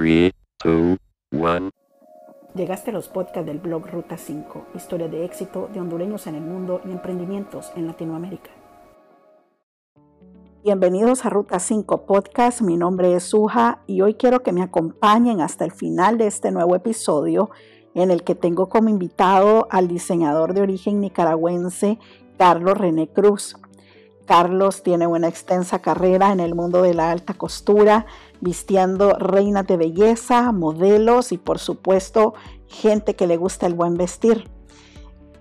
3, 0.00 0.32
2, 0.64 0.96
1. 1.32 1.70
Llegaste 2.54 2.88
a 2.88 2.94
los 2.94 3.08
podcasts 3.08 3.44
del 3.44 3.58
blog 3.58 3.86
Ruta 3.86 4.16
5, 4.16 4.68
historia 4.74 5.08
de 5.08 5.26
éxito 5.26 5.68
de 5.74 5.78
hondureños 5.78 6.26
en 6.26 6.36
el 6.36 6.40
mundo 6.40 6.80
y 6.86 6.90
emprendimientos 6.90 7.70
en 7.76 7.86
Latinoamérica. 7.86 8.48
Bienvenidos 10.64 11.26
a 11.26 11.28
Ruta 11.28 11.58
5 11.58 12.06
Podcast, 12.06 12.62
mi 12.62 12.78
nombre 12.78 13.14
es 13.14 13.24
Suja 13.24 13.82
y 13.86 14.00
hoy 14.00 14.14
quiero 14.14 14.42
que 14.42 14.52
me 14.52 14.62
acompañen 14.62 15.42
hasta 15.42 15.66
el 15.66 15.70
final 15.70 16.16
de 16.16 16.28
este 16.28 16.50
nuevo 16.50 16.74
episodio 16.74 17.50
en 17.92 18.10
el 18.10 18.22
que 18.22 18.34
tengo 18.34 18.70
como 18.70 18.88
invitado 18.88 19.68
al 19.68 19.86
diseñador 19.86 20.54
de 20.54 20.62
origen 20.62 21.02
nicaragüense 21.02 21.98
Carlos 22.38 22.78
René 22.78 23.06
Cruz. 23.06 23.54
Carlos 24.26 24.82
tiene 24.82 25.06
una 25.06 25.28
extensa 25.28 25.80
carrera 25.80 26.32
en 26.32 26.40
el 26.40 26.54
mundo 26.54 26.82
de 26.82 26.94
la 26.94 27.10
alta 27.10 27.34
costura, 27.34 28.06
vistiendo 28.40 29.14
reinas 29.18 29.66
de 29.66 29.76
belleza, 29.76 30.52
modelos 30.52 31.32
y 31.32 31.38
por 31.38 31.58
supuesto 31.58 32.34
gente 32.68 33.16
que 33.16 33.26
le 33.26 33.36
gusta 33.36 33.66
el 33.66 33.74
buen 33.74 33.96
vestir. 33.96 34.48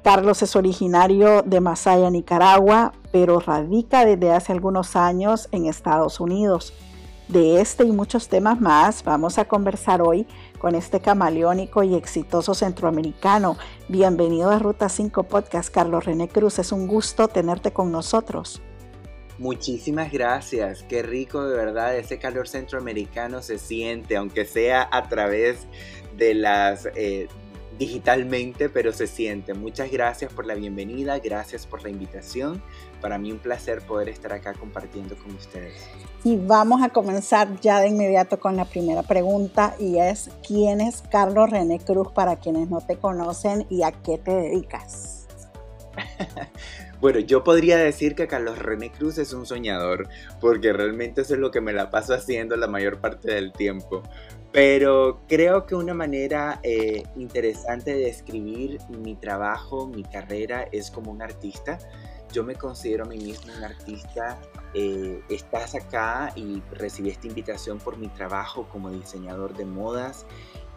Carlos 0.03 0.41
es 0.41 0.55
originario 0.55 1.43
de 1.43 1.59
Masaya, 1.59 2.09
Nicaragua, 2.09 2.93
pero 3.11 3.39
radica 3.39 4.05
desde 4.05 4.31
hace 4.31 4.53
algunos 4.53 4.95
años 4.95 5.49
en 5.51 5.65
Estados 5.65 6.19
Unidos. 6.19 6.73
De 7.27 7.61
este 7.61 7.83
y 7.83 7.91
muchos 7.91 8.27
temas 8.27 8.59
más 8.59 9.03
vamos 9.03 9.37
a 9.37 9.45
conversar 9.45 10.01
hoy 10.01 10.25
con 10.57 10.73
este 10.73 10.99
camaleónico 10.99 11.83
y 11.83 11.93
exitoso 11.93 12.55
centroamericano. 12.55 13.55
Bienvenido 13.87 14.49
a 14.49 14.57
Ruta 14.57 14.89
5 14.89 15.23
Podcast, 15.23 15.69
Carlos 15.71 16.05
René 16.05 16.27
Cruz. 16.27 16.57
Es 16.57 16.71
un 16.71 16.87
gusto 16.87 17.27
tenerte 17.27 17.71
con 17.71 17.91
nosotros. 17.91 18.63
Muchísimas 19.39 20.11
gracias, 20.11 20.83
qué 20.83 21.01
rico 21.01 21.45
de 21.45 21.55
verdad, 21.55 21.95
ese 21.95 22.19
calor 22.19 22.49
centroamericano 22.49 23.41
se 23.41 23.57
siente, 23.57 24.17
aunque 24.17 24.45
sea 24.45 24.87
a 24.91 25.07
través 25.07 25.65
de 26.17 26.33
las... 26.33 26.87
Eh, 26.95 27.27
digitalmente, 27.79 28.67
pero 28.67 28.91
se 28.91 29.07
siente. 29.07 29.53
Muchas 29.53 29.89
gracias 29.89 30.33
por 30.33 30.45
la 30.45 30.53
bienvenida, 30.53 31.17
gracias 31.19 31.65
por 31.65 31.81
la 31.81 31.89
invitación. 31.89 32.61
Para 33.01 33.17
mí 33.17 33.31
un 33.31 33.39
placer 33.39 33.81
poder 33.81 34.09
estar 34.09 34.33
acá 34.33 34.53
compartiendo 34.53 35.15
con 35.15 35.33
ustedes. 35.33 35.87
Y 36.25 36.35
vamos 36.35 36.83
a 36.83 36.89
comenzar 36.89 37.57
ya 37.61 37.79
de 37.79 37.87
inmediato 37.87 38.37
con 38.37 38.57
la 38.57 38.65
primera 38.65 39.03
pregunta 39.03 39.75
y 39.79 39.97
es, 39.97 40.29
¿quién 40.45 40.81
es 40.81 41.01
Carlos 41.09 41.49
René 41.49 41.79
Cruz 41.79 42.11
para 42.11 42.35
quienes 42.35 42.69
no 42.69 42.81
te 42.81 42.97
conocen 42.97 43.65
y 43.69 43.83
a 43.83 43.93
qué 43.93 44.17
te 44.17 44.31
dedicas? 44.31 45.27
Bueno, 47.01 47.19
yo 47.19 47.45
podría 47.45 47.77
decir 47.77 48.13
que 48.13 48.27
Carlos 48.27 48.59
René 48.59 48.91
Cruz 48.91 49.17
es 49.19 49.31
un 49.31 49.45
soñador, 49.45 50.09
porque 50.41 50.73
realmente 50.73 51.21
eso 51.21 51.35
es 51.35 51.39
lo 51.39 51.49
que 51.49 51.61
me 51.61 51.71
la 51.71 51.89
paso 51.89 52.13
haciendo 52.13 52.57
la 52.57 52.67
mayor 52.67 52.99
parte 52.99 53.33
del 53.33 53.53
tiempo. 53.53 54.03
Pero 54.51 55.21
creo 55.27 55.65
que 55.65 55.75
una 55.75 55.93
manera 55.93 56.59
eh, 56.61 57.03
interesante 57.15 57.93
de 57.93 58.05
describir 58.05 58.79
mi 58.89 59.15
trabajo, 59.15 59.87
mi 59.87 60.03
carrera, 60.03 60.67
es 60.73 60.91
como 60.91 61.11
un 61.11 61.21
artista. 61.21 61.77
Yo 62.33 62.43
me 62.43 62.55
considero 62.55 63.05
a 63.05 63.07
mí 63.07 63.17
mismo 63.17 63.53
un 63.55 63.63
artista. 63.63 64.37
Eh, 64.73 65.21
estás 65.29 65.75
acá 65.75 66.33
y 66.35 66.61
recibí 66.73 67.09
esta 67.11 67.27
invitación 67.27 67.77
por 67.77 67.97
mi 67.97 68.09
trabajo 68.09 68.67
como 68.69 68.89
diseñador 68.89 69.55
de 69.55 69.65
modas, 69.65 70.25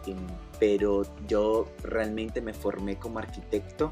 em, 0.07 0.17
pero 0.59 1.03
yo 1.27 1.67
realmente 1.83 2.41
me 2.41 2.53
formé 2.53 2.97
como 2.97 3.19
arquitecto 3.19 3.91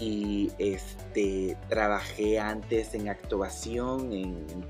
y 0.00 0.52
este, 0.58 1.56
trabajé 1.68 2.38
antes 2.38 2.94
en 2.94 3.08
actuación 3.08 4.10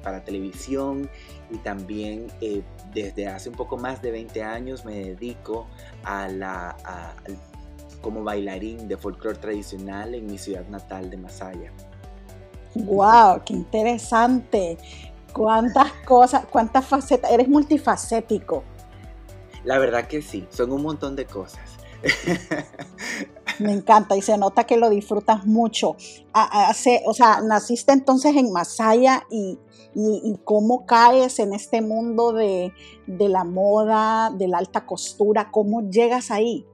para 0.03 0.25
televisión 0.25 1.11
y 1.51 1.59
también 1.59 2.29
eh, 2.41 2.62
desde 2.95 3.29
hace 3.29 3.51
un 3.51 3.55
poco 3.55 3.77
más 3.77 4.01
de 4.01 4.11
20 4.11 4.43
años 4.43 4.84
me 4.84 4.95
dedico 4.95 5.67
a 6.03 6.29
la, 6.29 6.77
como 8.01 8.25
bailarín 8.25 8.89
de 8.89 8.97
folclore 8.97 9.39
tradicional 9.39 10.15
en 10.15 10.27
mi 10.27 10.39
ciudad 10.39 10.67
natal 10.69 11.11
de 11.11 11.19
Masaya. 11.19 11.73
¡Wow! 12.75 13.43
¡Qué 13.44 13.53
interesante! 13.53 14.78
¿Cuántas 15.33 15.93
cosas, 16.05 16.47
cuántas 16.47 16.87
facetas? 16.87 17.31
Eres 17.31 17.49
multifacético. 17.49 18.65
La 19.65 19.78
verdad 19.78 20.06
que 20.06 20.22
sí, 20.22 20.47
son 20.50 20.72
un 20.72 20.83
montón 20.83 21.17
de 21.17 21.27
cosas. 21.27 21.77
Me 23.58 23.72
encanta 23.72 24.16
y 24.16 24.22
se 24.22 24.38
nota 24.38 24.64
que 24.64 24.76
lo 24.76 24.91
disfrutas 24.91 25.46
mucho. 25.46 25.96
O 27.06 27.14
sea, 27.14 27.41
naciste 27.42 27.92
entonces 27.92 28.36
en 28.36 28.52
Masaya 28.52 29.24
y, 29.30 29.58
cómo 30.44 30.86
caes 30.86 31.38
en 31.41 31.52
este 31.52 31.80
mundo 31.80 32.32
de, 32.32 32.72
la 33.06 33.44
moda, 33.44 34.30
de 34.30 34.48
la 34.48 34.58
alta 34.58 34.86
costura, 34.86 35.50
¿cómo 35.50 35.91
llegas 35.91 36.30
ahí? 36.30 36.64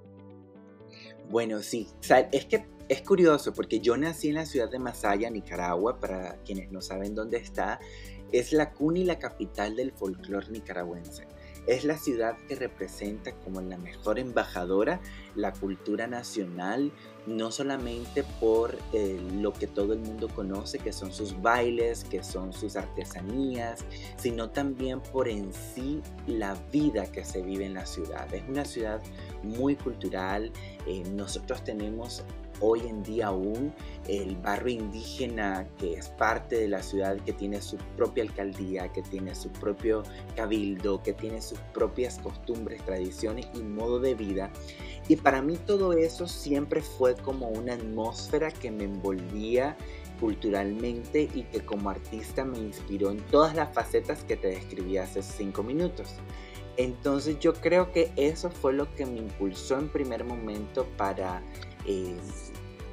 Bueno, 1.30 1.62
sí, 1.62 1.88
es 2.32 2.44
que 2.44 2.66
es 2.88 3.02
curioso 3.02 3.54
porque 3.54 3.80
yo 3.80 3.96
nací 3.96 4.28
en 4.28 4.34
la 4.34 4.44
ciudad 4.44 4.70
de 4.70 4.78
Masaya, 4.78 5.30
Nicaragua, 5.30 5.98
para 5.98 6.36
quienes 6.44 6.70
no 6.70 6.82
saben 6.82 7.14
dónde 7.14 7.38
está, 7.38 7.80
es 8.30 8.52
la 8.52 8.72
cuna 8.72 8.98
y 8.98 9.04
la 9.04 9.18
capital 9.18 9.74
del 9.76 9.92
folclore 9.92 10.50
nicaragüense. 10.50 11.26
Es 11.66 11.84
la 11.84 11.96
ciudad 11.96 12.36
que 12.48 12.56
representa 12.56 13.32
como 13.32 13.60
la 13.60 13.78
mejor 13.78 14.18
embajadora 14.18 15.00
la 15.34 15.52
cultura 15.52 16.06
nacional, 16.06 16.92
no 17.26 17.50
solamente 17.50 18.24
por 18.40 18.78
eh, 18.92 19.20
lo 19.34 19.52
que 19.52 19.66
todo 19.66 19.92
el 19.94 20.00
mundo 20.00 20.28
conoce, 20.28 20.78
que 20.78 20.92
son 20.92 21.12
sus 21.12 21.40
bailes, 21.40 22.04
que 22.04 22.22
son 22.22 22.52
sus 22.52 22.76
artesanías, 22.76 23.84
sino 24.16 24.50
también 24.50 25.00
por 25.00 25.28
en 25.28 25.52
sí 25.52 26.02
la 26.26 26.54
vida 26.72 27.10
que 27.10 27.24
se 27.24 27.42
vive 27.42 27.64
en 27.64 27.74
la 27.74 27.86
ciudad. 27.86 28.32
Es 28.32 28.42
una 28.48 28.64
ciudad 28.64 29.02
muy 29.42 29.76
cultural. 29.76 30.52
Eh, 30.86 31.02
nosotros 31.10 31.64
tenemos 31.64 32.24
hoy 32.60 32.80
en 32.86 33.02
día 33.02 33.28
aún 33.28 33.72
el 34.08 34.36
barrio 34.36 34.74
indígena 34.74 35.66
que 35.78 35.94
es 35.94 36.08
parte 36.08 36.56
de 36.56 36.68
la 36.68 36.82
ciudad, 36.82 37.16
que 37.24 37.32
tiene 37.32 37.60
su 37.60 37.76
propia 37.96 38.24
alcaldía, 38.24 38.92
que 38.92 39.02
tiene 39.02 39.34
su 39.34 39.50
propio 39.50 40.02
cabildo, 40.36 41.02
que 41.02 41.12
tiene 41.12 41.40
sus 41.40 41.58
propias 41.72 42.18
costumbres, 42.18 42.84
tradiciones 42.84 43.46
y 43.54 43.62
modo 43.62 43.98
de 44.00 44.14
vida. 44.14 44.50
Y 45.08 45.16
para 45.16 45.42
mí 45.42 45.56
todo 45.66 45.92
eso 45.92 46.26
siempre 46.26 46.80
fue 46.80 47.14
como 47.14 47.48
una 47.48 47.74
atmósfera 47.74 48.50
que 48.50 48.70
me 48.70 48.84
envolvía 48.84 49.76
culturalmente 50.20 51.28
y 51.34 51.42
que 51.44 51.60
como 51.60 51.90
artista 51.90 52.44
me 52.44 52.58
inspiró 52.58 53.10
en 53.10 53.18
todas 53.26 53.54
las 53.54 53.74
facetas 53.74 54.24
que 54.24 54.36
te 54.36 54.48
describí 54.48 54.96
hace 54.96 55.22
cinco 55.22 55.62
minutos. 55.62 56.14
Entonces 56.76 57.38
yo 57.38 57.54
creo 57.54 57.92
que 57.92 58.12
eso 58.16 58.50
fue 58.50 58.72
lo 58.72 58.92
que 58.94 59.06
me 59.06 59.18
impulsó 59.18 59.78
en 59.78 59.88
primer 59.88 60.24
momento 60.24 60.86
para 60.96 61.42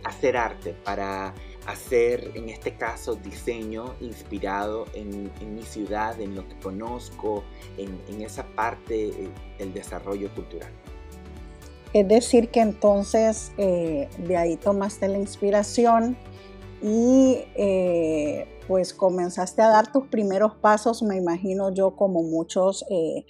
hacer 0.04 0.38
arte, 0.38 0.76
para 0.84 1.34
hacer 1.68 2.32
en 2.36 2.50
este 2.50 2.76
caso 2.76 3.16
diseño 3.16 3.94
inspirado 4.00 4.88
en, 4.94 5.32
mi 5.54 5.62
ciudad, 5.64 6.20
en 6.20 6.36
lo 6.36 6.48
que 6.48 6.56
conozco, 6.58 7.44
en, 7.78 8.22
esa 8.22 8.46
parte 8.56 9.10
eh, 9.10 9.30
del 9.58 9.74
desarrollo 9.74 10.34
cultural. 10.34 10.72
Es 11.94 12.08
decir, 12.08 12.50
que 12.50 12.62
entonces 12.62 13.52
eh, 13.58 14.08
de 14.18 14.38
ahí 14.38 14.56
tomaste 14.56 15.08
la 15.08 15.18
inspiración 15.18 16.18
y 16.82 17.46
eh, 17.56 18.48
pues 18.68 18.94
comenzaste 18.94 19.62
a 19.62 19.70
dar 19.70 19.92
tus 19.92 20.08
primeros 20.08 20.56
pasos, 20.56 21.04
me 21.04 21.16
imagino 21.18 21.74
yo 21.74 21.96
como 21.96 22.24
muchos, 22.24 22.86
eh, 22.90 23.26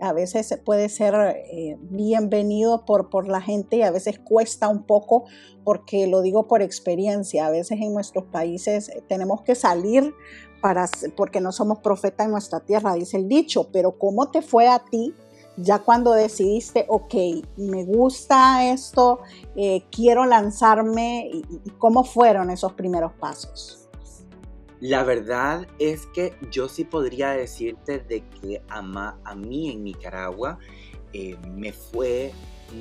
a 0.00 0.12
veces 0.12 0.58
puede 0.64 0.88
ser 0.88 1.76
bienvenido 1.80 2.84
por, 2.84 3.10
por 3.10 3.28
la 3.28 3.40
gente 3.40 3.76
y 3.76 3.82
a 3.82 3.90
veces 3.90 4.18
cuesta 4.18 4.68
un 4.68 4.84
poco 4.84 5.24
porque 5.64 6.06
lo 6.06 6.22
digo 6.22 6.46
por 6.46 6.62
experiencia, 6.62 7.46
a 7.46 7.50
veces 7.50 7.80
en 7.80 7.92
nuestros 7.92 8.24
países 8.24 8.90
tenemos 9.08 9.42
que 9.42 9.54
salir 9.54 10.14
para, 10.64 10.88
porque 11.16 11.42
no 11.42 11.52
somos 11.52 11.80
profetas 11.80 12.24
en 12.24 12.32
nuestra 12.32 12.60
tierra, 12.60 12.94
dice 12.94 13.18
el 13.18 13.28
dicho, 13.28 13.68
pero 13.70 13.98
¿cómo 13.98 14.30
te 14.30 14.40
fue 14.40 14.66
a 14.66 14.78
ti? 14.78 15.14
Ya 15.56 15.78
cuando 15.78 16.12
decidiste, 16.12 16.86
ok, 16.88 17.14
me 17.56 17.84
gusta 17.84 18.70
esto, 18.72 19.20
eh, 19.56 19.84
quiero 19.90 20.26
lanzarme, 20.26 21.30
¿cómo 21.78 22.04
fueron 22.04 22.50
esos 22.50 22.72
primeros 22.72 23.12
pasos? 23.12 23.88
La 24.80 25.02
verdad 25.04 25.66
es 25.78 26.06
que 26.06 26.34
yo 26.50 26.68
sí 26.68 26.84
podría 26.84 27.30
decirte 27.30 28.00
de 28.00 28.22
que 28.28 28.62
a, 28.68 29.16
a 29.24 29.34
mí 29.34 29.70
en 29.70 29.84
Nicaragua 29.84 30.58
eh, 31.12 31.36
me 31.54 31.72
fue 31.72 32.32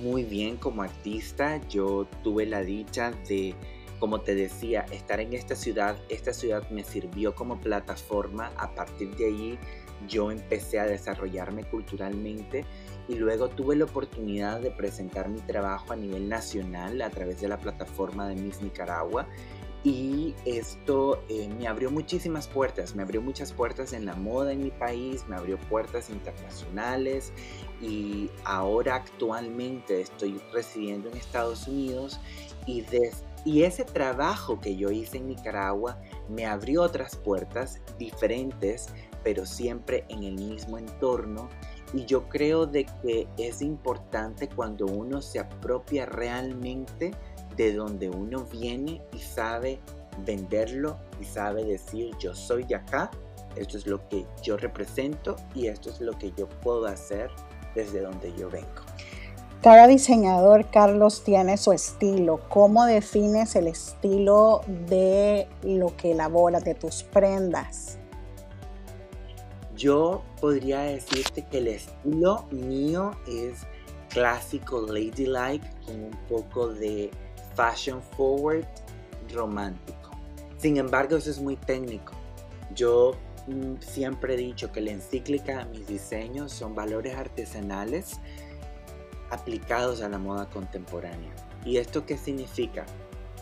muy 0.02 0.24
bien 0.24 0.58
como 0.58 0.82
artista. 0.82 1.62
Yo 1.70 2.08
tuve 2.24 2.46
la 2.46 2.62
dicha 2.62 3.12
de, 3.30 3.56
como 4.00 4.22
te 4.22 4.36
decía, 4.36 4.86
estar 4.92 5.20
en 5.20 5.34
esta 5.34 5.56
ciudad. 5.56 5.96
Esta 6.10 6.34
ciudad 6.34 6.68
me 6.72 6.84
sirvió 6.84 7.36
como 7.36 7.62
plataforma. 7.62 8.52
A 8.58 8.74
partir 8.74 9.16
de 9.16 9.26
ahí 9.28 9.60
yo 10.08 10.32
empecé 10.32 10.80
a 10.80 10.86
desarrollarme 10.86 11.64
culturalmente 11.64 12.66
y 13.08 13.16
luego 13.16 13.50
tuve 13.50 13.76
la 13.76 13.86
oportunidad 13.86 14.62
de 14.62 14.72
presentar 14.72 15.30
mi 15.30 15.42
trabajo 15.42 15.94
a 15.94 15.96
nivel 15.96 16.30
nacional 16.30 17.02
a 17.02 17.10
través 17.10 17.42
de 17.42 17.48
la 17.48 17.58
plataforma 17.58 18.28
de 18.28 18.36
Miss 18.36 18.62
Nicaragua. 18.62 19.28
Y 19.86 20.34
esto 20.46 21.22
eh, 21.28 21.50
me 21.60 21.68
abrió 21.68 21.92
muchísimas 21.92 22.48
puertas, 22.48 22.96
me 22.96 23.04
abrió 23.04 23.22
muchas 23.22 23.52
puertas 23.52 23.92
en 23.92 24.06
la 24.06 24.16
moda 24.16 24.54
en 24.54 24.64
mi 24.64 24.72
país, 24.72 25.26
me 25.28 25.36
abrió 25.36 25.58
puertas 25.58 26.10
internacionales 26.10 27.34
y 27.82 28.30
ahora 28.46 28.96
actualmente 28.96 30.00
estoy 30.00 30.42
residiendo 30.54 31.10
en 31.10 31.18
Estados 31.18 31.68
Unidos 31.68 32.18
y, 32.66 32.86
y 33.44 33.64
ese 33.64 33.84
trabajo 33.84 34.62
que 34.62 34.78
yo 34.78 34.90
hice 34.90 35.18
en 35.18 35.28
Nicaragua 35.28 36.00
me 36.30 36.46
abrió 36.46 36.82
otras 36.82 37.18
puertas 37.18 37.82
diferentes, 38.00 38.88
pero 39.24 39.46
siempre 39.46 40.06
en 40.10 40.24
el 40.24 40.36
mismo 40.36 40.78
entorno 40.78 41.50
y 41.94 42.06
yo 42.06 42.28
creo 42.28 42.66
de 42.66 42.86
que 43.02 43.28
es 43.38 43.62
importante 43.62 44.50
cuando 44.50 44.86
uno 44.86 45.22
se 45.22 45.40
apropia 45.40 46.06
realmente 46.06 47.12
de 47.56 47.74
donde 47.74 48.10
uno 48.10 48.46
viene 48.46 49.02
y 49.14 49.20
sabe 49.20 49.80
venderlo 50.26 50.98
y 51.22 51.26
sabe 51.26 51.64
decir 51.64 52.12
yo 52.20 52.34
soy 52.34 52.64
de 52.64 52.76
acá, 52.76 53.12
esto 53.56 53.78
es 53.78 53.86
lo 53.86 54.08
que 54.10 54.26
yo 54.42 54.58
represento 54.58 55.36
y 55.54 55.68
esto 55.68 55.90
es 55.90 56.02
lo 56.02 56.18
que 56.18 56.32
yo 56.36 56.50
puedo 56.50 56.86
hacer 56.86 57.30
desde 57.76 58.02
donde 58.02 58.34
yo 58.36 58.50
vengo. 58.50 58.68
Cada 59.62 59.88
diseñador, 59.88 60.70
Carlos, 60.70 61.24
tiene 61.24 61.56
su 61.56 61.72
estilo. 61.72 62.42
¿Cómo 62.50 62.86
defines 62.86 63.56
el 63.56 63.68
estilo 63.68 64.60
de 64.90 65.48
lo 65.64 65.96
que 65.96 66.12
elaboras, 66.12 66.66
de 66.66 66.76
tus 66.76 67.04
prendas? 67.04 67.98
Yo 69.84 70.24
podría 70.40 70.80
decirte 70.80 71.46
que 71.46 71.58
el 71.58 71.68
estilo 71.68 72.48
mío 72.52 73.12
es 73.28 73.68
clásico 74.08 74.88
ladylike 74.88 75.70
con 75.86 76.06
un 76.06 76.18
poco 76.30 76.70
de 76.70 77.12
fashion 77.54 78.02
forward 78.16 78.66
romántico. 79.34 80.12
Sin 80.56 80.78
embargo, 80.78 81.18
eso 81.18 81.30
es 81.30 81.42
muy 81.42 81.58
técnico. 81.58 82.14
Yo 82.74 83.18
mm, 83.48 83.82
siempre 83.82 84.36
he 84.36 84.38
dicho 84.38 84.72
que 84.72 84.80
la 84.80 84.92
encíclica 84.92 85.58
de 85.58 85.66
mis 85.66 85.86
diseños 85.86 86.54
son 86.54 86.74
valores 86.76 87.18
artesanales 87.18 88.22
aplicados 89.32 90.02
a 90.02 90.08
la 90.08 90.18
moda 90.18 90.50
contemporánea. 90.50 91.34
¿Y 91.66 91.76
esto 91.76 92.06
qué 92.06 92.18
significa? 92.18 92.86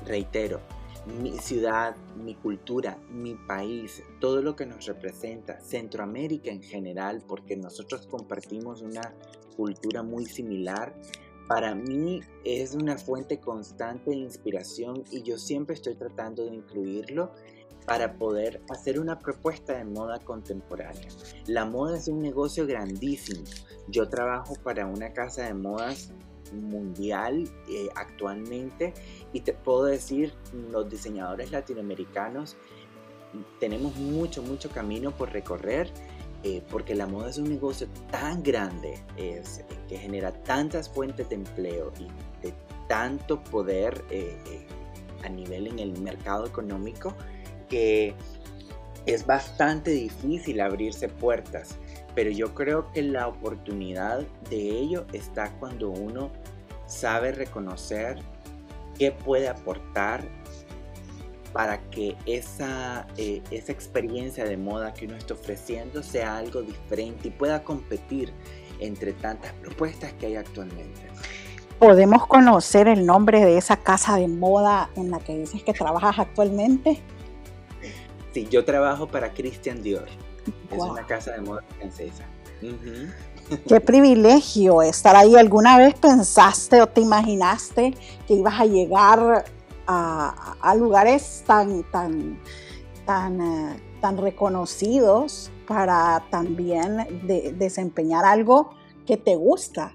Reitero, 0.07 0.59
mi 1.05 1.37
ciudad, 1.37 1.95
mi 2.15 2.35
cultura, 2.35 2.97
mi 3.09 3.35
país, 3.35 4.03
todo 4.19 4.41
lo 4.41 4.55
que 4.55 4.65
nos 4.65 4.85
representa, 4.85 5.59
Centroamérica 5.59 6.51
en 6.51 6.61
general, 6.61 7.23
porque 7.27 7.55
nosotros 7.55 8.07
compartimos 8.07 8.81
una 8.81 9.13
cultura 9.55 10.03
muy 10.03 10.25
similar, 10.25 10.95
para 11.47 11.75
mí 11.75 12.21
es 12.45 12.75
una 12.75 12.97
fuente 12.97 13.39
constante 13.39 14.11
de 14.11 14.17
inspiración 14.17 15.03
y 15.11 15.21
yo 15.23 15.37
siempre 15.37 15.75
estoy 15.75 15.95
tratando 15.95 16.45
de 16.45 16.55
incluirlo 16.55 17.31
para 17.85 18.13
poder 18.13 18.61
hacer 18.69 18.99
una 18.99 19.19
propuesta 19.19 19.77
de 19.77 19.83
moda 19.83 20.19
contemporánea. 20.19 21.09
La 21.47 21.65
moda 21.65 21.97
es 21.97 22.07
un 22.07 22.21
negocio 22.21 22.65
grandísimo. 22.65 23.43
Yo 23.89 24.07
trabajo 24.07 24.55
para 24.63 24.85
una 24.85 25.11
casa 25.13 25.43
de 25.43 25.53
modas 25.53 26.13
mundial 26.51 27.49
eh, 27.69 27.89
actualmente. 27.95 28.93
Y 29.33 29.41
te 29.41 29.53
puedo 29.53 29.85
decir, 29.85 30.33
los 30.71 30.89
diseñadores 30.89 31.51
latinoamericanos 31.51 32.57
tenemos 33.59 33.95
mucho, 33.95 34.43
mucho 34.43 34.69
camino 34.69 35.11
por 35.11 35.31
recorrer 35.31 35.89
eh, 36.43 36.61
porque 36.69 36.95
la 36.95 37.07
moda 37.07 37.29
es 37.29 37.37
un 37.37 37.49
negocio 37.49 37.87
tan 38.09 38.43
grande 38.43 39.01
es, 39.15 39.59
eh, 39.59 39.65
que 39.87 39.97
genera 39.97 40.33
tantas 40.43 40.89
fuentes 40.89 41.29
de 41.29 41.35
empleo 41.35 41.93
y 41.97 42.07
de 42.45 42.53
tanto 42.89 43.41
poder 43.41 44.03
a 45.23 45.29
nivel 45.29 45.67
en 45.67 45.79
el 45.79 45.97
mercado 46.01 46.45
económico 46.45 47.15
que 47.69 48.15
es 49.05 49.25
bastante 49.25 49.91
difícil 49.91 50.61
abrirse 50.61 51.09
puertas, 51.09 51.77
pero 52.15 52.29
yo 52.29 52.53
creo 52.53 52.91
que 52.91 53.01
la 53.01 53.27
oportunidad 53.27 54.21
de 54.49 54.69
ello 54.69 55.05
está 55.13 55.51
cuando 55.59 55.89
uno 55.89 56.31
sabe 56.85 57.31
reconocer 57.31 58.19
qué 58.97 59.11
puede 59.11 59.47
aportar 59.47 60.23
para 61.53 61.81
que 61.89 62.15
esa, 62.25 63.07
eh, 63.17 63.41
esa 63.51 63.71
experiencia 63.71 64.45
de 64.45 64.57
moda 64.57 64.93
que 64.93 65.05
uno 65.05 65.15
está 65.15 65.33
ofreciendo 65.33 66.01
sea 66.03 66.37
algo 66.37 66.61
diferente 66.61 67.27
y 67.27 67.31
pueda 67.31 67.63
competir 67.63 68.31
entre 68.79 69.13
tantas 69.13 69.53
propuestas 69.53 70.13
que 70.13 70.27
hay 70.27 70.35
actualmente. 70.35 71.01
¿Podemos 71.77 72.27
conocer 72.27 72.87
el 72.87 73.05
nombre 73.05 73.43
de 73.43 73.57
esa 73.57 73.77
casa 73.77 74.15
de 74.17 74.27
moda 74.27 74.89
en 74.95 75.11
la 75.11 75.19
que 75.19 75.37
dices 75.37 75.63
que 75.63 75.73
trabajas 75.73 76.19
actualmente? 76.19 77.01
Sí, 78.33 78.47
yo 78.49 78.63
trabajo 78.63 79.07
para 79.07 79.33
Christian 79.33 79.81
Dior. 79.81 80.07
Es 80.71 80.81
una 80.81 81.05
casa 81.05 81.31
de 81.31 81.41
moda 81.41 81.63
francesa. 81.77 82.25
Qué 83.67 83.81
privilegio 83.81 84.81
estar 84.81 85.15
ahí. 85.15 85.35
¿Alguna 85.35 85.77
vez 85.77 85.95
pensaste 85.95 86.81
o 86.81 86.87
te 86.87 87.01
imaginaste 87.01 87.93
que 88.27 88.35
ibas 88.35 88.59
a 88.59 88.65
llegar 88.65 89.45
a, 89.87 90.75
lugares 90.77 91.43
tan, 91.45 91.83
tan, 91.91 92.39
tan, 93.05 93.41
eh, 93.41 93.81
tan 93.99 94.17
reconocidos 94.17 95.51
para 95.67 96.25
también 96.29 97.07
desempeñar 97.57 98.23
algo 98.23 98.73
que 99.05 99.17
te 99.17 99.35
gusta? 99.35 99.93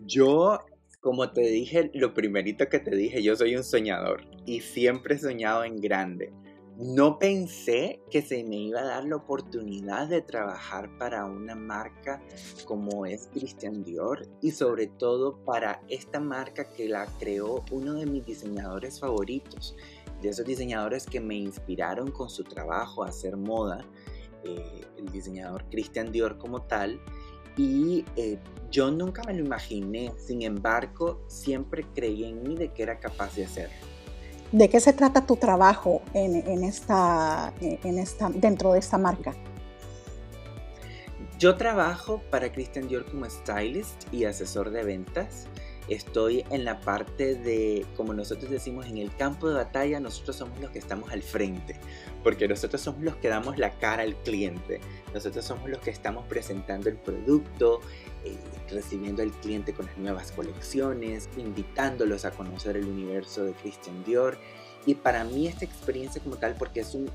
Yo, 0.00 0.58
como 1.00 1.30
te 1.30 1.42
dije, 1.42 1.90
lo 1.94 2.12
primerito 2.12 2.68
que 2.68 2.80
te 2.80 2.94
dije, 2.94 3.22
yo 3.22 3.36
soy 3.36 3.56
un 3.56 3.64
soñador 3.64 4.22
y 4.44 4.60
siempre 4.60 5.14
he 5.14 5.18
soñado 5.18 5.64
en 5.64 5.80
grande. 5.80 6.32
No 6.76 7.20
pensé 7.20 8.02
que 8.10 8.20
se 8.20 8.42
me 8.42 8.56
iba 8.56 8.80
a 8.80 8.84
dar 8.84 9.04
la 9.04 9.14
oportunidad 9.14 10.08
de 10.08 10.22
trabajar 10.22 10.90
para 10.98 11.24
una 11.24 11.54
marca 11.54 12.20
como 12.64 13.06
es 13.06 13.28
Christian 13.32 13.84
Dior 13.84 14.26
y 14.40 14.50
sobre 14.50 14.88
todo 14.88 15.36
para 15.44 15.80
esta 15.88 16.18
marca 16.18 16.64
que 16.64 16.88
la 16.88 17.06
creó 17.20 17.64
uno 17.70 17.94
de 17.94 18.06
mis 18.06 18.26
diseñadores 18.26 18.98
favoritos, 18.98 19.76
de 20.20 20.30
esos 20.30 20.44
diseñadores 20.44 21.06
que 21.06 21.20
me 21.20 21.36
inspiraron 21.36 22.10
con 22.10 22.28
su 22.28 22.42
trabajo 22.42 23.04
a 23.04 23.08
hacer 23.10 23.36
moda, 23.36 23.86
eh, 24.42 24.84
el 24.98 25.12
diseñador 25.12 25.64
Christian 25.70 26.10
Dior 26.10 26.38
como 26.38 26.62
tal. 26.62 27.00
Y 27.56 28.04
eh, 28.16 28.36
yo 28.72 28.90
nunca 28.90 29.22
me 29.22 29.34
lo 29.34 29.44
imaginé, 29.44 30.12
sin 30.18 30.42
embargo, 30.42 31.22
siempre 31.28 31.86
creí 31.94 32.24
en 32.24 32.42
mí 32.42 32.56
de 32.56 32.72
que 32.72 32.82
era 32.82 32.98
capaz 32.98 33.36
de 33.36 33.44
hacerlo. 33.44 33.93
¿De 34.52 34.68
qué 34.68 34.80
se 34.80 34.92
trata 34.92 35.26
tu 35.26 35.36
trabajo 35.36 36.02
en, 36.12 36.64
esta, 36.64 37.52
en 37.60 37.98
esta, 37.98 38.30
dentro 38.30 38.72
de 38.72 38.78
esta 38.78 38.98
marca? 38.98 39.34
Yo 41.38 41.56
trabajo 41.56 42.22
para 42.30 42.52
Christian 42.52 42.88
Dior 42.88 43.04
como 43.04 43.28
stylist 43.28 44.04
y 44.12 44.24
asesor 44.24 44.70
de 44.70 44.84
ventas. 44.84 45.48
Estoy 45.88 46.44
en 46.50 46.64
la 46.64 46.80
parte 46.80 47.34
de, 47.34 47.84
como 47.96 48.14
nosotros 48.14 48.50
decimos, 48.50 48.86
en 48.86 48.96
el 48.96 49.14
campo 49.14 49.48
de 49.48 49.54
batalla, 49.54 50.00
nosotros 50.00 50.36
somos 50.36 50.58
los 50.60 50.70
que 50.70 50.78
estamos 50.78 51.12
al 51.12 51.22
frente, 51.22 51.76
porque 52.22 52.48
nosotros 52.48 52.80
somos 52.80 53.02
los 53.02 53.16
que 53.16 53.28
damos 53.28 53.58
la 53.58 53.70
cara 53.70 54.02
al 54.02 54.16
cliente, 54.16 54.80
nosotros 55.12 55.44
somos 55.44 55.68
los 55.68 55.80
que 55.80 55.90
estamos 55.90 56.24
presentando 56.26 56.88
el 56.88 56.96
producto, 56.96 57.80
eh, 58.24 58.38
recibiendo 58.70 59.22
al 59.22 59.30
cliente 59.30 59.74
con 59.74 59.84
las 59.86 59.98
nuevas 59.98 60.32
colecciones, 60.32 61.28
invitándolos 61.36 62.24
a 62.24 62.30
conocer 62.30 62.78
el 62.78 62.86
universo 62.86 63.44
de 63.44 63.52
Christian 63.52 64.02
Dior. 64.04 64.38
Y 64.86 64.94
para 64.94 65.24
mí 65.24 65.46
esta 65.46 65.64
experiencia 65.64 66.22
como 66.22 66.36
tal, 66.36 66.54
porque 66.54 66.80
es 66.80 66.94
un, 66.94 67.10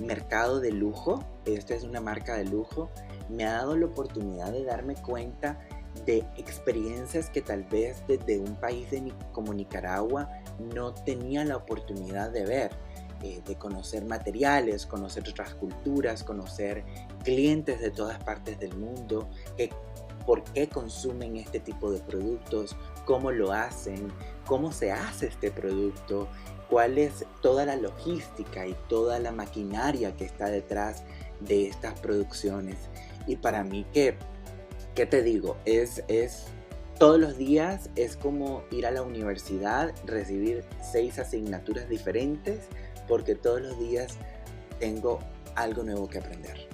mercado 0.00 0.60
de 0.60 0.70
lujo, 0.70 1.24
esta 1.44 1.74
es 1.74 1.82
una 1.82 2.00
marca 2.00 2.36
de 2.36 2.44
lujo, 2.44 2.88
me 3.28 3.44
ha 3.44 3.54
dado 3.54 3.76
la 3.76 3.86
oportunidad 3.86 4.52
de 4.52 4.62
darme 4.62 4.94
cuenta 4.94 5.58
de 6.04 6.24
experiencias 6.36 7.30
que 7.30 7.42
tal 7.42 7.64
vez 7.64 8.02
desde 8.06 8.38
un 8.38 8.56
país 8.56 8.88
como 9.32 9.52
Nicaragua 9.52 10.28
no 10.74 10.92
tenía 10.94 11.44
la 11.44 11.56
oportunidad 11.56 12.30
de 12.30 12.44
ver, 12.44 12.70
eh, 13.22 13.42
de 13.46 13.56
conocer 13.56 14.04
materiales, 14.04 14.86
conocer 14.86 15.28
otras 15.28 15.54
culturas, 15.54 16.22
conocer 16.22 16.84
clientes 17.24 17.80
de 17.80 17.90
todas 17.90 18.22
partes 18.22 18.58
del 18.58 18.76
mundo, 18.76 19.28
que, 19.56 19.70
por 20.24 20.44
qué 20.44 20.68
consumen 20.68 21.36
este 21.36 21.58
tipo 21.58 21.90
de 21.90 22.00
productos, 22.00 22.76
cómo 23.06 23.32
lo 23.32 23.52
hacen, 23.52 24.12
cómo 24.46 24.72
se 24.72 24.92
hace 24.92 25.26
este 25.26 25.50
producto, 25.50 26.28
cuál 26.68 26.98
es 26.98 27.24
toda 27.40 27.64
la 27.64 27.76
logística 27.76 28.66
y 28.66 28.76
toda 28.88 29.18
la 29.18 29.32
maquinaria 29.32 30.14
que 30.14 30.24
está 30.24 30.46
detrás 30.46 31.02
de 31.40 31.66
estas 31.68 31.98
producciones. 32.00 32.76
Y 33.26 33.36
para 33.36 33.64
mí 33.64 33.86
que, 33.92 34.16
¿qué 34.98 35.06
te 35.06 35.22
digo? 35.22 35.56
Es, 35.64 36.02
es 36.08 36.46
todos 36.98 37.20
los 37.20 37.38
días 37.38 37.88
es 37.94 38.16
como 38.16 38.64
ir 38.72 38.84
a 38.84 38.90
la 38.90 39.02
universidad, 39.02 39.94
recibir 40.04 40.64
seis 40.82 41.20
asignaturas 41.20 41.88
diferentes, 41.88 42.64
porque 43.06 43.36
todos 43.36 43.62
los 43.62 43.78
días 43.78 44.16
tengo 44.80 45.20
algo 45.54 45.84
nuevo 45.84 46.08
que 46.08 46.18
aprender. 46.18 46.66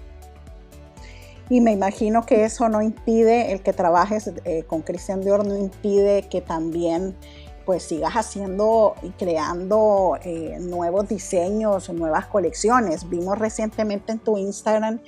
Y 1.50 1.60
me 1.60 1.72
imagino 1.72 2.24
que 2.24 2.46
eso 2.46 2.70
no 2.70 2.80
impide, 2.80 3.52
el 3.52 3.60
que 3.60 3.74
trabajes 3.74 4.30
eh, 4.46 4.62
con 4.62 4.80
Cristian 4.80 5.20
Dior 5.20 5.46
no 5.46 5.58
impide 5.58 6.26
que 6.30 6.40
también 6.40 7.14
pues 7.66 7.82
sigas 7.82 8.14
haciendo 8.14 8.94
y 9.02 9.10
creando 9.10 10.16
eh, 10.24 10.56
nuevos 10.60 11.10
diseños, 11.10 11.90
nuevas 11.90 12.24
colecciones. 12.28 13.06
Vimos 13.10 13.38
recientemente 13.38 14.12
en 14.12 14.18
tu 14.18 14.38
Instagram 14.38 15.00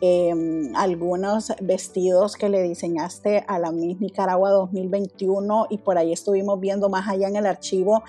em, 0.00 0.74
algunos 0.76 1.52
vestidos 1.60 2.36
que 2.36 2.48
le 2.48 2.62
diseñaste 2.62 3.44
a 3.46 3.58
la 3.58 3.72
Miss 3.72 4.00
Nicaragua 4.00 4.50
2021 4.50 5.66
y 5.70 5.78
por 5.78 5.98
ahí 5.98 6.12
estuvimos 6.12 6.60
viendo 6.60 6.88
más 6.88 7.08
allá 7.08 7.28
en 7.28 7.36
el 7.36 7.46
archivo 7.46 8.02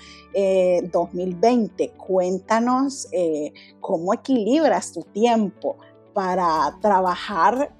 2020. 0.92 1.84
Eh, 1.84 1.92
Cuéntanos 1.96 3.08
eh, 3.12 3.52
cómo 3.80 4.14
equilibras 4.14 4.92
tu 4.92 5.02
tiempo 5.02 5.76
para 6.12 6.76
trabajar 6.80 7.72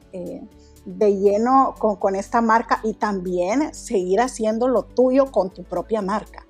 de 0.89 1.17
lleno 1.17 1.75
con, 1.79 2.17
esta 2.17 2.41
marca 2.41 2.81
y 2.83 2.95
también 2.95 3.75
seguir 3.75 4.21
haciendo 4.21 4.69
lo 4.69 4.85
tuyo 4.85 5.27
con 5.27 5.51
tu 5.53 5.63
propia 5.63 6.01
marca? 6.01 6.47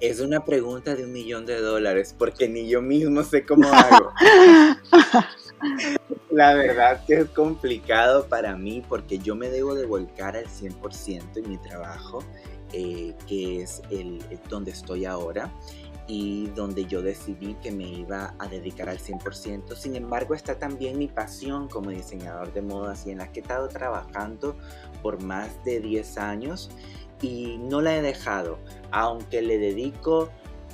Es 0.00 0.18
una 0.18 0.44
pregunta 0.44 0.96
de 0.96 1.04
un 1.04 1.12
millón 1.12 1.46
de 1.46 1.60
dólares 1.60 2.12
porque 2.18 2.48
ni 2.48 2.68
yo 2.68 2.82
mismo 2.82 3.22
sé 3.22 3.46
cómo 3.46 3.68
hago. 3.68 4.10
La 6.30 6.54
verdad 6.54 7.04
que 7.06 7.14
es 7.14 7.26
complicado 7.26 8.26
para 8.26 8.56
mí 8.56 8.82
porque 8.88 9.18
yo 9.18 9.34
me 9.34 9.48
debo 9.48 9.74
de 9.74 9.86
volcar 9.86 10.36
al 10.36 10.46
100% 10.46 11.36
en 11.36 11.48
mi 11.48 11.58
trabajo, 11.58 12.24
eh, 12.72 13.14
que 13.26 13.62
es 13.62 13.82
el, 13.90 14.24
donde 14.48 14.70
estoy 14.70 15.04
ahora 15.04 15.52
y 16.06 16.46
donde 16.48 16.86
yo 16.86 17.00
decidí 17.02 17.54
que 17.62 17.70
me 17.70 17.86
iba 17.86 18.34
a 18.38 18.48
dedicar 18.48 18.88
al 18.88 18.98
100%. 18.98 19.76
Sin 19.76 19.94
embargo, 19.94 20.34
está 20.34 20.58
también 20.58 20.98
mi 20.98 21.08
pasión 21.08 21.68
como 21.68 21.90
diseñador 21.90 22.52
de 22.52 22.62
modas 22.62 23.06
y 23.06 23.10
en 23.10 23.18
la 23.18 23.30
que 23.30 23.40
he 23.40 23.42
estado 23.42 23.68
trabajando 23.68 24.56
por 25.02 25.22
más 25.22 25.62
de 25.64 25.80
10 25.80 26.18
años 26.18 26.70
y 27.20 27.58
no 27.58 27.80
la 27.80 27.96
he 27.96 28.02
dejado, 28.02 28.58
aunque 28.90 29.42
le 29.42 29.58
dedico 29.58 30.30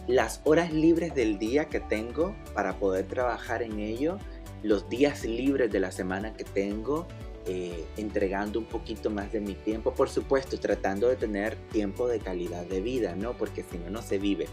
las 0.09 0.41
horas 0.45 0.73
libres 0.73 1.15
del 1.15 1.39
día 1.39 1.67
que 1.67 1.81
tengo 1.81 2.35
para 2.55 2.79
poder 2.79 3.07
trabajar 3.07 3.63
en 3.63 3.79
ello, 3.79 4.19
los 4.63 4.89
días 4.89 5.25
libres 5.25 5.71
de 5.71 5.81
la 5.81 5.93
semana 5.93 6.35
que 6.35 6.45
tengo, 6.45 7.07
eh, 7.47 7.85
entregando 7.97 8.59
un 8.59 8.67
poquito 8.67 9.11
más 9.11 9.33
de 9.33 9.41
mi 9.41 9.55
tiempo, 9.55 9.95
por 9.95 10.11
supuesto, 10.11 10.59
tratando 10.59 11.09
de 11.09 11.17
tener 11.17 11.57
tiempo 11.71 12.07
de 12.09 12.19
calidad 12.19 12.67
de 12.67 12.81
vida, 12.81 13.15
¿no? 13.17 13.37
Porque 13.37 13.63
si 13.63 13.79
no, 13.79 13.91
no 13.91 14.03
se 14.03 14.19
vive 14.19 14.47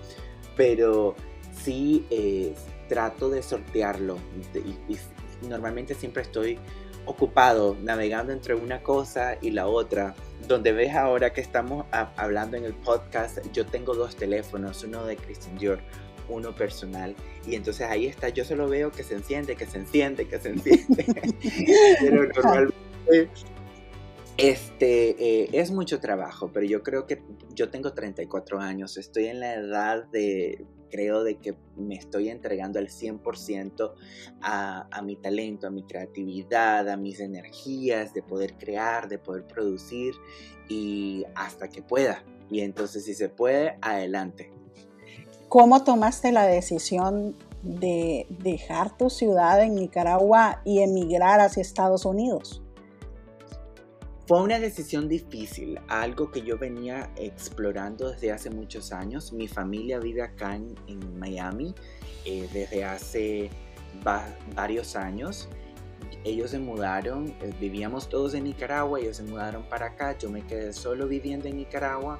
pero 0.55 1.15
sí 1.63 2.05
eh, 2.09 2.53
trato 2.87 3.29
de 3.29 3.43
sortearlo 3.43 4.17
normalmente 5.47 5.93
siempre 5.93 6.23
estoy 6.23 6.57
ocupado 7.05 7.77
navegando 7.83 8.33
entre 8.33 8.55
una 8.55 8.81
cosa 8.81 9.37
y 9.41 9.51
la 9.51 9.67
otra. 9.67 10.15
Donde 10.47 10.71
ves 10.71 10.95
ahora 10.95 11.33
que 11.33 11.41
estamos 11.41 11.85
hablando 11.91 12.57
en 12.57 12.65
el 12.65 12.73
podcast, 12.73 13.39
yo 13.53 13.65
tengo 13.65 13.95
dos 13.95 14.15
teléfonos, 14.15 14.83
uno 14.83 15.05
de 15.05 15.15
Christian 15.15 15.57
Dior, 15.57 15.79
uno 16.29 16.55
personal. 16.55 17.15
Y 17.47 17.55
entonces 17.55 17.87
ahí 17.87 18.07
está, 18.07 18.29
yo 18.29 18.43
solo 18.43 18.67
veo 18.67 18.91
que 18.91 19.03
se 19.03 19.15
enciende, 19.15 19.55
que 19.55 19.65
se 19.65 19.77
enciende, 19.77 20.27
que 20.27 20.39
se 20.39 20.49
enciende. 20.49 21.05
Pero 22.01 22.27
normalmente 22.27 22.85
este 24.37 25.43
eh, 25.43 25.49
es 25.53 25.71
mucho 25.71 26.01
trabajo, 26.01 26.51
pero 26.51 26.65
yo 26.65 26.83
creo 26.83 27.05
que 27.07 27.21
yo 27.53 27.69
tengo 27.69 27.93
34 27.93 28.59
años, 28.59 28.97
estoy 28.97 29.27
en 29.27 29.39
la 29.39 29.53
edad 29.53 30.05
de, 30.07 30.65
creo 30.91 31.23
de 31.23 31.37
que 31.37 31.55
me 31.77 31.95
estoy 31.95 32.29
entregando 32.29 32.79
al 32.79 32.89
100% 32.89 33.93
a, 34.41 34.87
a 34.91 35.01
mi 35.01 35.15
talento, 35.15 35.67
a 35.67 35.69
mi 35.69 35.83
creatividad, 35.83 36.89
a 36.89 36.97
mis 36.97 37.21
energías 37.21 38.13
de 38.13 38.23
poder 38.23 38.55
crear, 38.57 39.07
de 39.07 39.19
poder 39.19 39.45
producir 39.45 40.13
y 40.67 41.23
hasta 41.35 41.69
que 41.69 41.81
pueda. 41.81 42.21
Y 42.49 42.59
entonces 42.59 43.05
si 43.05 43.13
se 43.13 43.29
puede, 43.29 43.77
adelante. 43.81 44.51
¿Cómo 45.49 45.83
tomaste 45.83 46.31
la 46.31 46.43
decisión 46.43 47.35
de 47.61 48.27
dejar 48.29 48.97
tu 48.97 49.09
ciudad 49.09 49.61
en 49.61 49.75
Nicaragua 49.75 50.61
y 50.65 50.79
emigrar 50.79 51.39
hacia 51.39 51.61
Estados 51.61 52.05
Unidos? 52.05 52.61
Fue 54.27 54.41
una 54.41 54.57
decisión 54.57 55.07
difícil, 55.07 55.79
algo 55.87 56.31
que 56.31 56.41
yo 56.41 56.57
venía 56.57 57.11
explorando 57.15 58.09
desde 58.09 58.31
hace 58.31 58.49
muchos 58.49 58.91
años. 58.91 59.31
Mi 59.33 59.47
familia 59.47 59.99
vive 59.99 60.23
acá 60.23 60.55
en, 60.55 61.19
Miami 61.19 61.75
eh, 62.25 62.49
desde 62.51 62.83
hace 62.83 63.51
varios 64.55 64.95
años. 64.95 65.47
Ellos 66.23 66.51
se 66.51 66.59
mudaron, 66.59 67.35
eh, 67.39 67.53
vivíamos 67.59 68.09
todos 68.09 68.33
en 68.33 68.45
Nicaragua, 68.45 68.99
ellos 68.99 69.17
se 69.17 69.23
mudaron 69.23 69.63
para 69.69 69.87
acá, 69.87 70.17
yo 70.17 70.31
me 70.31 70.41
quedé 70.41 70.73
solo 70.73 71.07
viviendo 71.07 71.47
en 71.47 71.57
Nicaragua. 71.57 72.19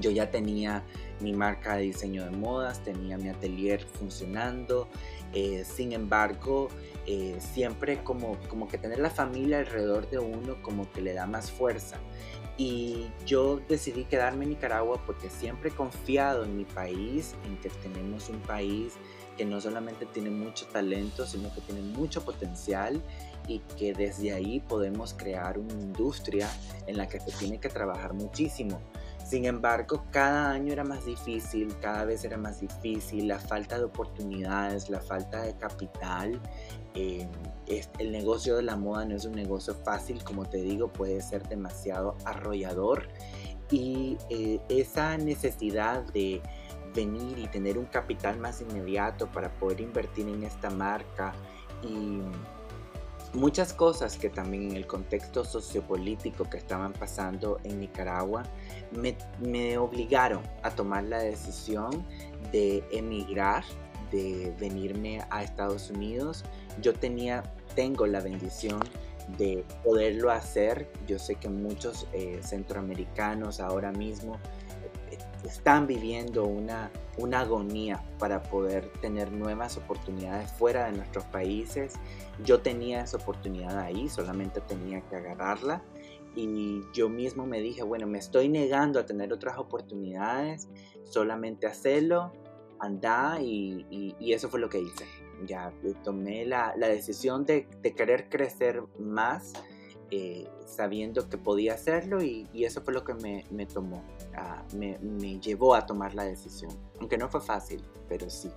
Yo 0.00 0.12
ya 0.12 0.30
tenía 0.30 0.84
mi 1.20 1.32
marca 1.32 1.76
de 1.76 1.82
diseño 1.82 2.24
de 2.24 2.30
modas, 2.30 2.82
tenía 2.82 3.18
mi 3.18 3.28
atelier 3.28 3.84
funcionando. 3.84 4.88
Eh, 5.32 5.64
sin 5.64 5.92
embargo, 5.92 6.68
eh, 7.06 7.36
siempre 7.38 8.02
como, 8.02 8.36
como 8.48 8.68
que 8.68 8.78
tener 8.78 8.98
la 8.98 9.10
familia 9.10 9.58
alrededor 9.58 10.08
de 10.10 10.18
uno 10.18 10.62
como 10.62 10.90
que 10.92 11.00
le 11.00 11.14
da 11.14 11.26
más 11.26 11.50
fuerza. 11.50 11.98
Y 12.56 13.06
yo 13.24 13.60
decidí 13.68 14.04
quedarme 14.04 14.44
en 14.44 14.50
Nicaragua 14.50 15.00
porque 15.06 15.30
siempre 15.30 15.70
he 15.70 15.72
confiado 15.72 16.44
en 16.44 16.56
mi 16.56 16.64
país, 16.64 17.36
en 17.44 17.56
que 17.58 17.68
tenemos 17.68 18.28
un 18.28 18.40
país 18.40 18.94
que 19.36 19.44
no 19.44 19.60
solamente 19.60 20.06
tiene 20.06 20.30
mucho 20.30 20.66
talento, 20.66 21.24
sino 21.24 21.54
que 21.54 21.60
tiene 21.60 21.80
mucho 21.80 22.24
potencial 22.24 23.00
y 23.46 23.60
que 23.78 23.94
desde 23.94 24.32
ahí 24.32 24.58
podemos 24.58 25.14
crear 25.14 25.56
una 25.58 25.72
industria 25.74 26.50
en 26.88 26.96
la 26.96 27.08
que 27.08 27.20
se 27.20 27.30
tiene 27.30 27.60
que 27.60 27.68
trabajar 27.68 28.12
muchísimo. 28.12 28.80
Sin 29.28 29.44
embargo, 29.44 30.04
cada 30.10 30.52
año 30.52 30.72
era 30.72 30.84
más 30.84 31.04
difícil, 31.04 31.76
cada 31.82 32.06
vez 32.06 32.24
era 32.24 32.38
más 32.38 32.60
difícil, 32.60 33.28
la 33.28 33.38
falta 33.38 33.76
de 33.76 33.84
oportunidades, 33.84 34.88
la 34.88 35.02
falta 35.02 35.42
de 35.42 35.54
capital. 35.54 36.40
Eh, 36.94 37.28
el 37.98 38.10
negocio 38.10 38.56
de 38.56 38.62
la 38.62 38.76
moda 38.76 39.04
no 39.04 39.14
es 39.14 39.26
un 39.26 39.34
negocio 39.34 39.74
fácil, 39.84 40.24
como 40.24 40.46
te 40.46 40.62
digo, 40.62 40.90
puede 40.90 41.20
ser 41.20 41.46
demasiado 41.46 42.16
arrollador. 42.24 43.06
Y 43.70 44.16
eh, 44.30 44.60
esa 44.70 45.18
necesidad 45.18 46.04
de 46.14 46.40
venir 46.94 47.38
y 47.38 47.48
tener 47.48 47.76
un 47.76 47.84
capital 47.84 48.38
más 48.38 48.62
inmediato 48.62 49.30
para 49.30 49.52
poder 49.58 49.82
invertir 49.82 50.26
en 50.26 50.42
esta 50.42 50.70
marca 50.70 51.34
y 51.82 52.22
muchas 53.34 53.72
cosas 53.72 54.16
que 54.16 54.30
también 54.30 54.70
en 54.70 54.76
el 54.76 54.86
contexto 54.86 55.44
sociopolítico 55.44 56.48
que 56.48 56.56
estaban 56.56 56.92
pasando 56.92 57.58
en 57.64 57.80
Nicaragua 57.80 58.44
me, 58.92 59.78
obligaron 59.78 60.42
a 60.62 60.70
tomar 60.70 61.04
la 61.04 61.18
decisión 61.18 62.04
de 62.52 62.82
emigrar, 62.90 63.64
de 64.10 64.54
venirme 64.58 65.20
a 65.30 65.42
Estados 65.42 65.90
Unidos. 65.90 66.44
Yo 66.80 66.94
tenía, 66.94 67.42
tengo 67.74 68.06
la 68.06 68.20
bendición 68.20 68.80
de 69.36 69.64
poderlo 69.84 70.30
hacer. 70.30 70.90
Yo 71.06 71.18
sé 71.18 71.34
que 71.34 71.48
muchos 71.48 72.06
eh, 72.12 72.40
centroamericanos 72.42 73.60
ahora 73.60 73.92
mismo 73.92 74.38
están 75.44 75.86
viviendo 75.86 76.44
una, 76.44 76.90
una 77.16 77.40
agonía 77.40 78.04
para 78.18 78.42
poder 78.42 78.90
tener 79.00 79.32
nuevas 79.32 79.76
oportunidades 79.76 80.52
fuera 80.52 80.86
de 80.86 80.92
nuestros 80.92 81.24
países. 81.24 81.94
Yo 82.44 82.60
tenía 82.60 83.02
esa 83.02 83.16
oportunidad 83.16 83.78
ahí, 83.78 84.08
solamente 84.08 84.60
tenía 84.60 85.00
que 85.02 85.16
agarrarla 85.16 85.82
y 86.34 86.82
yo 86.92 87.08
mismo 87.08 87.46
me 87.46 87.60
dije, 87.60 87.82
bueno, 87.82 88.06
me 88.06 88.18
estoy 88.18 88.48
negando 88.48 89.00
a 89.00 89.06
tener 89.06 89.32
otras 89.32 89.58
oportunidades, 89.58 90.68
solamente 91.04 91.66
hacerlo, 91.66 92.32
anda 92.78 93.40
y, 93.40 94.14
y, 94.20 94.32
eso 94.32 94.48
fue 94.48 94.60
lo 94.60 94.68
que 94.68 94.80
hice. 94.80 95.04
Ya 95.46 95.72
tomé 96.04 96.46
la, 96.46 96.74
la 96.76 96.88
decisión 96.88 97.44
de, 97.44 97.68
de, 97.82 97.92
querer 97.92 98.28
crecer 98.28 98.82
más, 98.98 99.52
eh, 100.10 100.48
sabiendo 100.64 101.28
que 101.28 101.38
podía 101.38 101.74
hacerlo 101.74 102.22
y, 102.22 102.46
y, 102.52 102.64
eso 102.64 102.82
fue 102.82 102.94
lo 102.94 103.02
que 103.04 103.14
me, 103.14 103.44
me 103.50 103.66
tomó, 103.66 104.04
me, 104.74 104.98
me 104.98 105.38
llevó 105.40 105.74
a 105.74 105.86
tomar 105.86 106.14
la 106.14 106.24
decisión. 106.24 106.72
Aunque 107.00 107.18
no 107.18 107.28
fue 107.28 107.40
fácil, 107.40 107.82
pero 108.08 108.28
sí. 108.30 108.50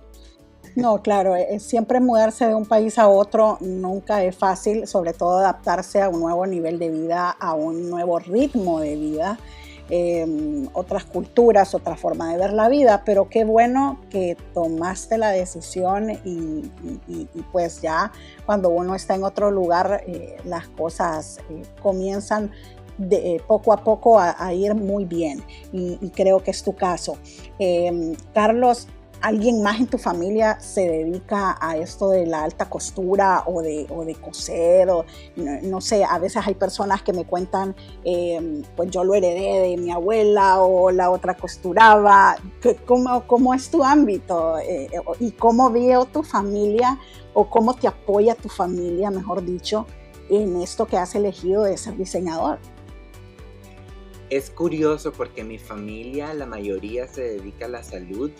No, 0.74 1.02
claro, 1.02 1.36
eh, 1.36 1.60
siempre 1.60 2.00
mudarse 2.00 2.46
de 2.46 2.54
un 2.54 2.64
país 2.64 2.98
a 2.98 3.08
otro 3.08 3.58
nunca 3.60 4.24
es 4.24 4.34
fácil, 4.36 4.86
sobre 4.86 5.12
todo 5.12 5.38
adaptarse 5.38 6.00
a 6.00 6.08
un 6.08 6.20
nuevo 6.20 6.46
nivel 6.46 6.78
de 6.78 6.88
vida, 6.88 7.30
a 7.30 7.54
un 7.54 7.90
nuevo 7.90 8.18
ritmo 8.18 8.80
de 8.80 8.96
vida, 8.96 9.38
em, 9.90 10.68
otras 10.72 11.04
culturas, 11.04 11.74
otra 11.74 11.96
forma 11.96 12.32
de 12.32 12.38
ver 12.38 12.54
la 12.54 12.70
vida, 12.70 13.02
pero 13.04 13.28
qué 13.28 13.44
bueno 13.44 14.00
que 14.08 14.38
tomaste 14.54 15.18
la 15.18 15.30
decisión 15.30 16.10
y, 16.24 16.70
pues 17.50 17.82
ya 17.82 18.10
cuando 18.46 18.70
uno 18.70 18.94
está 18.94 19.14
en 19.14 19.24
otro 19.24 19.50
lugar 19.50 20.04
eh, 20.06 20.38
las 20.44 20.68
cosas 20.68 21.38
eh, 21.50 21.64
comienzan 21.82 22.50
de, 22.98 23.42
poco 23.46 23.72
a 23.72 23.78
poco 23.78 24.18
a, 24.18 24.52
ir 24.54 24.74
muy 24.74 25.04
bien 25.04 25.42
y, 25.72 26.10
creo 26.10 26.42
que 26.42 26.50
es 26.50 26.62
tu 26.62 26.74
caso. 26.74 27.16
Em, 27.58 28.14
Carlos, 28.34 28.88
alguien 29.22 29.62
más 29.62 29.78
en 29.78 29.86
tu 29.86 29.98
familia 29.98 30.58
se 30.60 30.88
dedica 30.88 31.56
a 31.60 31.76
esto 31.76 32.10
de 32.10 32.26
la 32.26 32.42
alta 32.42 32.68
costura 32.68 33.44
o 33.46 33.62
de, 33.62 33.86
o 33.88 34.04
de 34.04 34.14
coser, 34.16 34.90
o 34.90 35.04
no, 35.36 35.80
sé, 35.80 36.04
a 36.04 36.18
veces 36.18 36.42
hay 36.44 36.54
personas 36.54 37.02
que 37.02 37.12
me 37.12 37.24
cuentan, 37.24 37.74
em, 38.04 38.62
pues 38.76 38.90
yo 38.90 39.04
lo 39.04 39.14
heredé 39.14 39.70
de 39.70 39.76
mi 39.76 39.90
abuela 39.90 40.60
o 40.60 40.90
la 40.90 41.10
otra 41.10 41.34
costuraba, 41.34 42.36
¿cómo, 42.84 43.26
cómo 43.26 43.54
es 43.54 43.70
tu 43.70 43.82
ámbito 43.84 44.58
eh, 44.58 44.90
y 45.20 45.30
cómo 45.30 45.70
veo 45.70 46.04
tu 46.04 46.22
familia 46.22 46.98
o 47.32 47.48
cómo 47.48 47.74
te 47.74 47.86
apoya 47.86 48.34
tu 48.34 48.48
familia, 48.48 49.10
mejor 49.10 49.44
dicho, 49.44 49.86
en 50.28 50.60
esto 50.60 50.86
que 50.86 50.98
has 50.98 51.14
elegido 51.14 51.62
de 51.62 51.76
ser 51.76 51.96
diseñador? 51.96 52.58
Es 54.32 54.48
curioso 54.48 55.12
porque 55.12 55.44
mi 55.44 55.58
familia, 55.58 56.32
la 56.32 56.46
mayoría 56.46 57.06
se 57.06 57.20
dedica 57.20 57.66
a 57.66 57.68
la 57.68 57.82
salud 57.82 58.30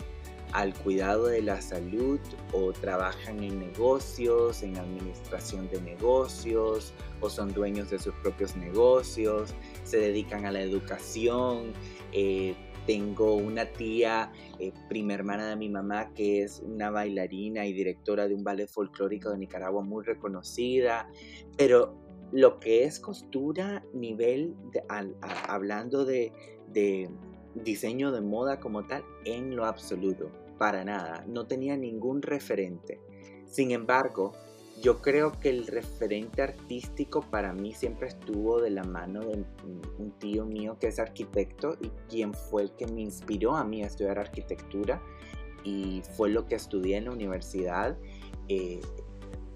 al 0.51 0.73
cuidado 0.73 1.27
de 1.27 1.43
la 1.43 1.61
salud 1.61 2.19
o 2.51 2.73
trabajan 2.73 3.43
en 3.43 3.59
negocios, 3.59 4.63
en 4.63 4.75
administración 4.75 5.69
de 5.69 5.79
negocios 5.81 6.93
o 7.21 7.29
son 7.29 7.53
dueños 7.53 7.91
de 7.91 7.99
sus 7.99 8.15
propios 8.23 8.55
negocios, 8.55 9.53
se 9.83 9.97
dedican 9.99 10.47
a 10.47 10.51
la 10.51 10.61
educación. 10.61 11.73
Eh, 12.11 12.55
tengo 12.87 13.35
una 13.35 13.65
tía, 13.67 14.31
eh, 14.57 14.73
prima 14.89 15.13
hermana 15.13 15.47
de 15.47 15.55
mi 15.55 15.69
mamá, 15.69 16.11
que 16.15 16.41
es 16.41 16.59
una 16.65 16.89
bailarina 16.89 17.67
y 17.67 17.73
directora 17.73 18.27
de 18.27 18.33
un 18.33 18.43
ballet 18.43 18.67
folclórico 18.67 19.29
de 19.29 19.37
Nicaragua 19.37 19.83
muy 19.83 20.03
reconocida, 20.03 21.07
pero 21.55 22.02
lo 22.33 22.59
que 22.59 22.83
es 22.83 22.99
costura, 22.99 23.85
nivel, 23.93 24.55
hablando 25.47 26.03
de 26.03 26.33
diseño 27.55 28.11
de 28.11 28.21
moda 28.21 28.59
como 28.59 28.85
tal, 28.85 29.05
en 29.23 29.55
lo 29.55 29.65
absoluto 29.65 30.31
para 30.57 30.83
nada, 30.83 31.25
no 31.27 31.45
tenía 31.45 31.77
ningún 31.77 32.21
referente. 32.21 32.99
Sin 33.45 33.71
embargo, 33.71 34.31
yo 34.81 35.01
creo 35.01 35.39
que 35.39 35.49
el 35.49 35.67
referente 35.67 36.41
artístico 36.41 37.21
para 37.21 37.53
mí 37.53 37.73
siempre 37.73 38.07
estuvo 38.07 38.59
de 38.59 38.71
la 38.71 38.83
mano 38.83 39.21
de 39.21 39.45
un 39.99 40.11
tío 40.19 40.45
mío 40.45 40.77
que 40.79 40.87
es 40.87 40.99
arquitecto 40.99 41.77
y 41.81 41.89
quien 42.09 42.33
fue 42.33 42.63
el 42.63 42.71
que 42.71 42.87
me 42.87 43.01
inspiró 43.01 43.55
a 43.55 43.63
mí 43.63 43.83
a 43.83 43.87
estudiar 43.87 44.19
arquitectura 44.19 45.01
y 45.63 46.01
fue 46.15 46.29
lo 46.29 46.45
que 46.45 46.55
estudié 46.55 46.97
en 46.97 47.05
la 47.05 47.11
universidad. 47.11 47.97
Eh, 48.49 48.81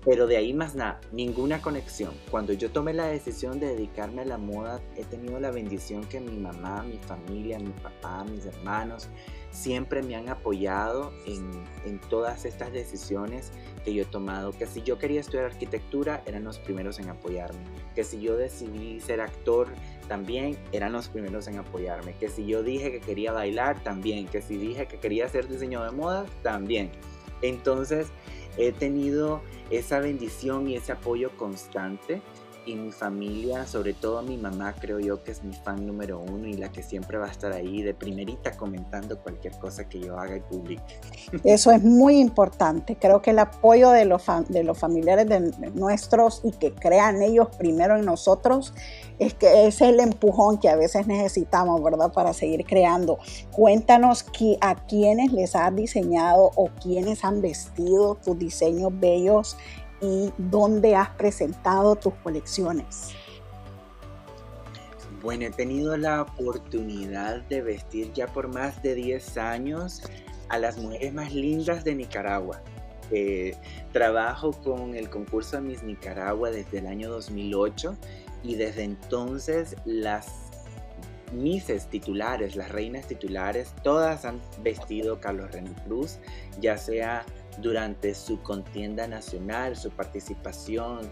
pero 0.08 0.26
de 0.26 0.38
ahí 0.38 0.54
más 0.54 0.74
nada, 0.74 1.02
ninguna 1.12 1.62
conexión. 1.62 2.14
Cuando 2.32 2.54
yo 2.54 2.72
tomé 2.72 2.94
la 2.94 3.08
decisión 3.08 3.60
de 3.60 3.68
dedicarme 3.68 4.22
a 4.22 4.26
la 4.26 4.38
moda, 4.38 4.80
he 4.96 5.04
tenido 5.04 5.38
la 5.38 5.52
bendición 5.52 6.06
que 6.06 6.22
mi 6.22 6.38
mamá, 6.38 6.82
mi 6.84 6.98
familia, 6.98 7.60
mi 7.60 7.72
papá, 7.72 8.24
mis 8.24 8.46
hermanos, 8.46 9.10
siempre 9.52 10.02
me 10.02 10.16
han 10.16 10.30
apoyado 10.30 11.12
en, 11.26 11.52
en, 11.86 12.00
todas 12.00 12.46
estas 12.46 12.72
decisiones 12.72 13.52
que 13.84 13.94
yo 13.94 14.04
he 14.04 14.06
tomado. 14.06 14.54
Que 14.54 14.66
si 14.66 14.82
yo 14.82 14.98
quería 14.98 15.20
estudiar 15.20 15.44
arquitectura, 15.44 16.24
eran 16.26 16.46
los 16.46 16.58
primeros 16.58 17.00
en 17.00 17.10
apoyarme. 17.10 17.60
Que 17.94 18.06
si 18.06 18.22
yo 18.22 18.38
decidí 18.38 19.02
ser 19.02 19.20
actor, 19.20 19.68
también 20.08 20.58
eran 20.72 20.94
los 20.94 21.10
primeros 21.10 21.50
en 21.50 21.58
apoyarme. 21.58 22.14
Que 22.14 22.30
si 22.30 22.46
yo 22.46 22.64
dije 22.64 22.94
que 22.94 23.02
quería 23.02 23.34
bailar, 23.34 23.84
también. 23.84 24.26
Que 24.28 24.42
si 24.42 24.56
dije 24.56 24.88
que 24.88 25.02
quería 25.02 25.26
hacer 25.26 25.50
diseño 25.50 25.84
de 25.84 25.92
moda, 25.92 26.26
también. 26.44 26.92
Entonces, 27.42 28.08
he 28.58 28.72
tenido 28.72 29.42
esa 29.70 30.00
bendición 30.00 30.68
y 30.68 30.76
ese 30.76 30.92
apoyo 30.92 31.32
constante 31.38 32.22
y 32.68 32.76
mi 32.76 32.92
familia, 32.92 33.66
sobre 33.66 33.94
todo 33.94 34.22
mi 34.22 34.38
mamá, 34.38 34.76
creo 34.80 35.00
yo 35.00 35.24
que 35.24 35.32
es 35.32 35.44
mi 35.44 35.54
fan 35.54 35.88
número 35.88 36.20
uno 36.20 36.48
y 36.48 36.54
la 36.54 36.70
que 36.70 36.84
siempre 36.84 37.18
va 37.18 37.28
a 37.28 37.32
estar 37.32 37.54
ahí 37.54 37.82
de 37.82 37.94
primerita 37.94 38.52
comentando 38.58 39.18
cualquier 39.20 39.58
cosa 39.58 39.88
que 39.88 40.02
yo 40.02 40.20
haga 40.20 40.36
y 40.36 40.42
publique. 40.42 41.00
Eso 41.44 41.72
es 41.72 41.82
muy 41.84 42.20
importante. 42.20 42.98
Creo 42.98 43.22
que 43.22 43.32
el 43.32 43.40
apoyo 43.40 43.92
de 43.92 44.06
los, 44.06 44.24
de 44.50 44.64
los 44.64 44.78
familiares 44.78 45.28
de 45.28 45.72
nuestros 45.72 46.42
y 46.44 46.52
que 46.52 46.74
crean 46.74 47.22
ellos 47.22 47.48
primero 47.58 47.96
en 47.96 48.06
nosotros 48.06 48.74
es 49.18 49.34
que 49.34 49.68
es 49.68 49.82
el 49.82 50.00
empujón 50.00 50.60
que 50.60 50.70
a 50.70 50.76
veces 50.76 51.08
necesitamos, 51.08 51.82
¿verdad? 51.82 52.12
Para 52.12 52.34
seguir 52.34 52.66
creando. 52.66 53.18
Cuéntanos 53.52 54.26
a 54.62 54.76
quiénes 54.88 55.32
les 55.32 55.56
has 55.56 55.76
diseñado 55.76 56.52
o 56.56 56.70
quiénes 56.82 57.24
han 57.24 57.42
vestido 57.42 58.16
tus 58.16 58.38
diseños 58.38 58.92
bellos 59.00 59.58
y 60.02 60.32
dónde 60.38 60.96
has 60.96 61.10
presentado 61.10 61.96
tus 61.96 62.14
colecciones? 62.16 63.14
Bueno, 65.22 65.46
he 65.46 65.50
tenido 65.50 65.98
la 65.98 66.22
oportunidad 66.22 67.42
de 67.44 67.62
vestir 67.62 68.14
ya 68.14 68.28
por 68.28 68.48
más 68.48 68.82
de 68.84 68.96
10 68.96 69.38
años 69.38 70.04
a 70.50 70.58
las 70.58 70.78
mujeres 70.78 71.14
más 71.14 71.34
lindas 71.34 71.84
de 71.84 71.96
Nicaragua. 71.96 72.62
Eh, 73.12 73.56
trabajo 73.94 74.52
con 74.52 74.96
el 74.96 75.10
concurso 75.10 75.62
Miss 75.62 75.82
Nicaragua 75.82 76.52
desde 76.52 76.80
el 76.80 76.88
año 76.88 77.10
2008 77.10 77.96
y 78.44 78.56
desde 78.56 78.84
entonces 78.84 79.76
las 79.86 80.48
Misses 81.34 81.88
titulares, 81.88 82.56
las 82.56 82.72
reinas 82.72 83.06
titulares, 83.06 83.74
todas 83.84 84.24
han 84.24 84.40
vestido 84.64 85.20
Carlos 85.20 85.52
René 85.52 85.72
Cruz, 85.86 86.20
ya 86.62 86.78
sea 86.78 87.26
durante 87.62 88.14
su 88.14 88.42
contienda 88.42 89.08
nacional, 89.08 89.76
su 89.76 89.90
participación, 89.90 91.10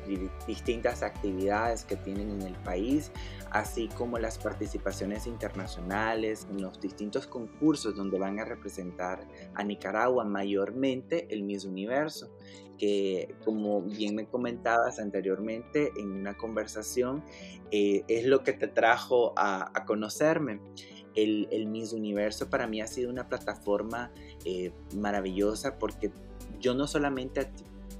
distintas 0.47 1.01
actividades 1.01 1.83
que 1.85 1.95
tienen 1.95 2.29
en 2.29 2.41
el 2.43 2.55
país, 2.55 3.11
así 3.51 3.87
como 3.89 4.19
las 4.19 4.37
participaciones 4.37 5.27
internacionales 5.27 6.47
en 6.51 6.61
los 6.61 6.79
distintos 6.79 7.25
concursos 7.25 7.95
donde 7.95 8.19
van 8.19 8.39
a 8.39 8.45
representar 8.45 9.27
a 9.55 9.63
Nicaragua, 9.63 10.23
mayormente 10.23 11.27
el 11.29 11.43
Miss 11.43 11.65
Universo, 11.65 12.29
que 12.77 13.35
como 13.43 13.81
bien 13.81 14.15
me 14.15 14.27
comentabas 14.27 14.99
anteriormente 14.99 15.91
en 15.97 16.11
una 16.11 16.35
conversación, 16.35 17.23
eh, 17.71 18.03
es 18.07 18.25
lo 18.25 18.43
que 18.43 18.53
te 18.53 18.67
trajo 18.67 19.33
a, 19.35 19.71
conocerme. 19.85 20.59
El, 21.15 21.67
Miss 21.67 21.93
Universo 21.93 22.49
para 22.49 22.67
mí 22.67 22.81
ha 22.81 22.87
sido 22.87 23.09
una 23.09 23.29
plataforma 23.29 24.11
eh, 24.43 24.73
maravillosa 24.95 25.79
porque 25.79 26.11
yo 26.65 26.73
no 26.73 26.87
solamente 26.87 27.47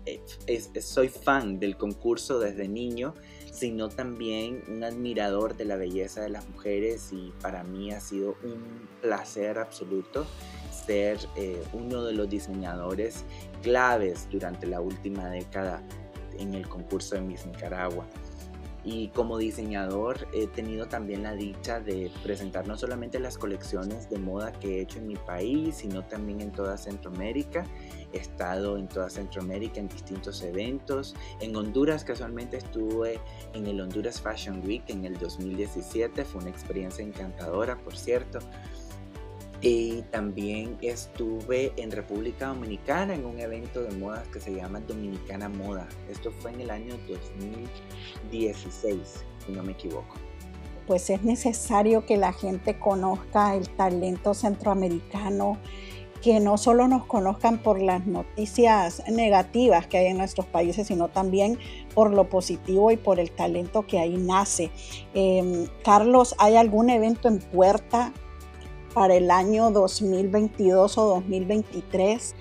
eh, 0.08 0.82
soy 0.82 1.08
fan 1.08 1.60
del 1.60 1.78
concurso 1.78 2.40
desde 2.40 2.68
niño, 2.68 3.14
sino 3.52 3.90
también 3.90 4.64
un 4.68 4.84
admirador 4.84 5.56
de 5.56 5.66
la 5.66 5.76
belleza 5.76 6.24
de 6.24 6.30
las 6.30 6.50
mujeres 6.50 7.14
y 7.14 7.32
para 7.44 7.64
mí 7.64 7.92
ha 7.92 8.00
sido 8.00 8.36
un 8.44 8.90
placer 9.04 9.60
absoluto 9.60 10.26
ser 10.72 11.20
eh, 11.36 11.64
uno 11.74 12.06
de 12.06 12.14
los 12.14 12.28
diseñadores 12.28 13.24
claves 13.62 14.28
durante 14.32 14.66
la 14.66 14.82
última 14.82 15.30
década 15.30 15.84
en 16.40 16.56
el 16.56 16.68
concurso 16.68 17.14
de 17.14 17.22
Miss 17.22 17.46
Nicaragua. 17.46 18.08
Y 18.86 19.08
como 19.08 19.40
diseñador 19.40 20.28
he 20.32 20.46
tenido 20.46 20.86
también 20.86 21.24
la 21.24 21.34
dicha 21.34 21.80
de 21.80 22.12
presentar 22.22 22.68
no 22.68 22.78
solamente 22.78 23.20
las 23.20 23.36
colecciones 23.36 24.12
de 24.12 24.20
moda 24.20 24.52
que 24.52 24.78
he 24.78 24.82
hecho 24.82 25.00
en 25.00 25.08
mi 25.08 25.16
país, 25.16 25.78
sino 25.78 26.06
también 26.06 26.40
en 26.40 26.52
toda 26.52 26.78
Centroamérica. 26.78 27.66
He 28.14 28.18
estado 28.18 28.78
en 28.78 28.88
toda 28.88 29.10
Centroamérica 29.10 29.80
en 29.80 29.88
distintos 29.88 30.44
eventos. 30.44 31.16
En 31.42 31.56
Honduras 31.56 32.04
casualmente 32.04 32.58
estuve 32.58 33.20
en 33.54 33.66
el 33.66 33.82
Honduras 33.82 34.22
Fashion 34.22 34.62
Week 34.64 34.84
en 34.88 35.04
el 35.04 35.18
2017. 35.18 36.24
Fue 36.24 36.42
una 36.42 36.52
experiencia 36.52 37.04
encantadora, 37.04 37.78
por 37.78 37.98
cierto. 37.98 38.38
Y 39.62 40.02
también 40.12 40.78
estuve 40.82 41.72
en 41.78 41.92
República 41.92 42.48
Dominicana 42.48 43.16
en 43.16 43.26
un 43.26 43.40
evento 43.40 43.82
de 43.82 43.96
modas 43.98 44.28
que 44.28 44.40
se 44.40 44.54
llama 44.54 44.80
Dominicana 44.82 45.50
Moda. 45.50 45.88
Esto 46.10 46.32
fue 46.32 46.52
en 46.52 46.62
el 46.62 46.70
año 46.70 46.96
2016, 47.08 49.26
si 49.46 49.52
no 49.52 49.64
me 49.64 49.72
equivoco. 49.72 50.16
Pues 50.88 51.10
es 51.10 51.24
necesario 51.24 52.06
que 52.06 52.18
la 52.18 52.34
gente 52.34 52.78
conozca 52.78 53.56
el 53.56 53.70
talento 53.70 54.36
centroamericano, 54.36 55.58
que 56.22 56.40
no 56.40 56.58
solo 56.58 56.88
nos 56.88 57.06
conozcan 57.06 57.58
por 57.58 57.82
las 57.82 58.06
noticias 58.06 59.02
negativas 59.10 59.88
que 59.88 59.98
hay 59.98 60.08
en 60.08 60.18
nuestros 60.18 60.46
países, 60.46 60.88
sino 60.88 61.08
también 61.08 61.58
por 61.94 62.12
lo 62.12 62.30
positivo 62.30 62.92
y 62.92 62.98
por 62.98 63.20
el 63.20 63.32
talento 63.32 63.88
que 63.88 64.00
ahí 64.00 64.18
nace. 64.18 64.70
Em, 65.14 65.68
Carlos, 65.84 66.36
¿hay 66.38 66.56
algún 66.56 66.90
evento 66.90 67.28
en 67.28 67.40
puerta 67.40 68.14
para 68.96 69.16
el 69.16 69.30
año 69.30 69.72
2022 69.72 70.98
o 70.98 71.06
2023? 71.16 72.34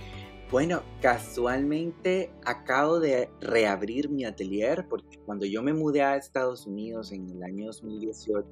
Bueno, 0.52 0.82
casualmente 1.02 2.30
acabo 2.44 3.00
de 3.00 3.28
reabrir 3.40 4.08
mi 4.08 4.24
atelier 4.24 4.86
porque 4.88 5.18
cuando 5.26 5.46
yo 5.46 5.64
me 5.64 5.72
mudé 5.72 6.02
a 6.02 6.16
Estados 6.16 6.68
Unidos 6.68 7.10
en 7.10 7.28
el 7.28 7.42
año 7.42 7.66
2018, 7.66 8.48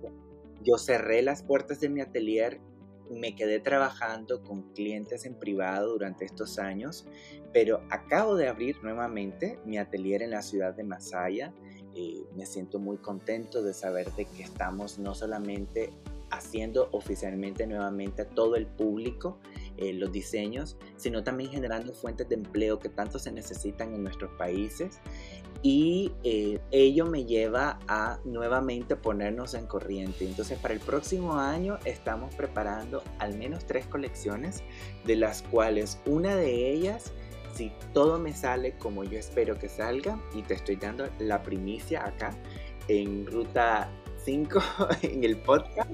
yo 0.64 0.78
cerré 0.78 1.22
las 1.22 1.44
puertas 1.44 1.78
de 1.78 1.88
mi 1.88 2.00
atelier, 2.00 2.60
me 3.08 3.36
quedé 3.36 3.60
trabajando 3.60 4.42
con 4.42 4.72
clientes 4.72 5.24
en 5.24 5.38
privado 5.38 5.92
durante 5.92 6.24
estos 6.24 6.58
años, 6.58 7.06
pero 7.52 7.82
acabo 7.88 8.34
de 8.34 8.48
abrir 8.48 8.82
nuevamente 8.82 9.60
mi 9.64 9.78
atelier 9.78 10.22
en 10.22 10.30
la 10.30 10.42
ciudad 10.42 10.74
de 10.74 10.82
Masaya. 10.82 11.54
Eh, 11.94 12.24
me 12.34 12.46
siento 12.46 12.80
muy 12.80 12.96
contento 12.96 13.62
de 13.62 13.74
saber 13.74 14.10
de 14.14 14.24
que 14.24 14.42
estamos 14.42 14.98
no 14.98 15.14
solamente 15.14 15.92
haciendo 16.32 16.88
oficialmente 16.92 17.66
nuevamente 17.66 18.22
a 18.22 18.28
todo 18.28 18.56
el 18.56 18.66
público 18.66 19.38
eh, 19.76 19.92
los 19.92 20.10
diseños, 20.10 20.76
sino 20.96 21.22
también 21.22 21.50
generando 21.50 21.92
fuentes 21.92 22.28
de 22.28 22.34
empleo 22.34 22.78
que 22.78 22.88
tanto 22.88 23.18
se 23.18 23.30
necesitan 23.30 23.94
en 23.94 24.02
nuestros 24.02 24.32
países. 24.32 24.98
Y 25.62 26.12
eh, 26.24 26.58
ello 26.72 27.06
me 27.06 27.24
lleva 27.24 27.78
a 27.86 28.18
nuevamente 28.24 28.96
ponernos 28.96 29.54
en 29.54 29.66
corriente. 29.66 30.26
Entonces 30.26 30.58
para 30.58 30.74
el 30.74 30.80
próximo 30.80 31.34
año 31.34 31.78
estamos 31.84 32.34
preparando 32.34 33.02
al 33.18 33.36
menos 33.38 33.64
tres 33.64 33.86
colecciones, 33.86 34.64
de 35.04 35.16
las 35.16 35.42
cuales 35.42 36.00
una 36.06 36.34
de 36.34 36.72
ellas 36.72 37.12
si 37.54 37.70
todo 37.92 38.18
me 38.18 38.32
sale 38.32 38.72
como 38.78 39.04
yo 39.04 39.18
espero 39.18 39.58
que 39.58 39.68
salga, 39.68 40.18
y 40.34 40.42
te 40.42 40.54
estoy 40.54 40.76
dando 40.76 41.06
la 41.18 41.42
primicia 41.42 42.04
acá 42.06 42.34
en 42.88 43.26
Ruta 43.26 43.90
5, 44.24 44.62
en 45.02 45.24
el 45.24 45.36
podcast, 45.36 45.90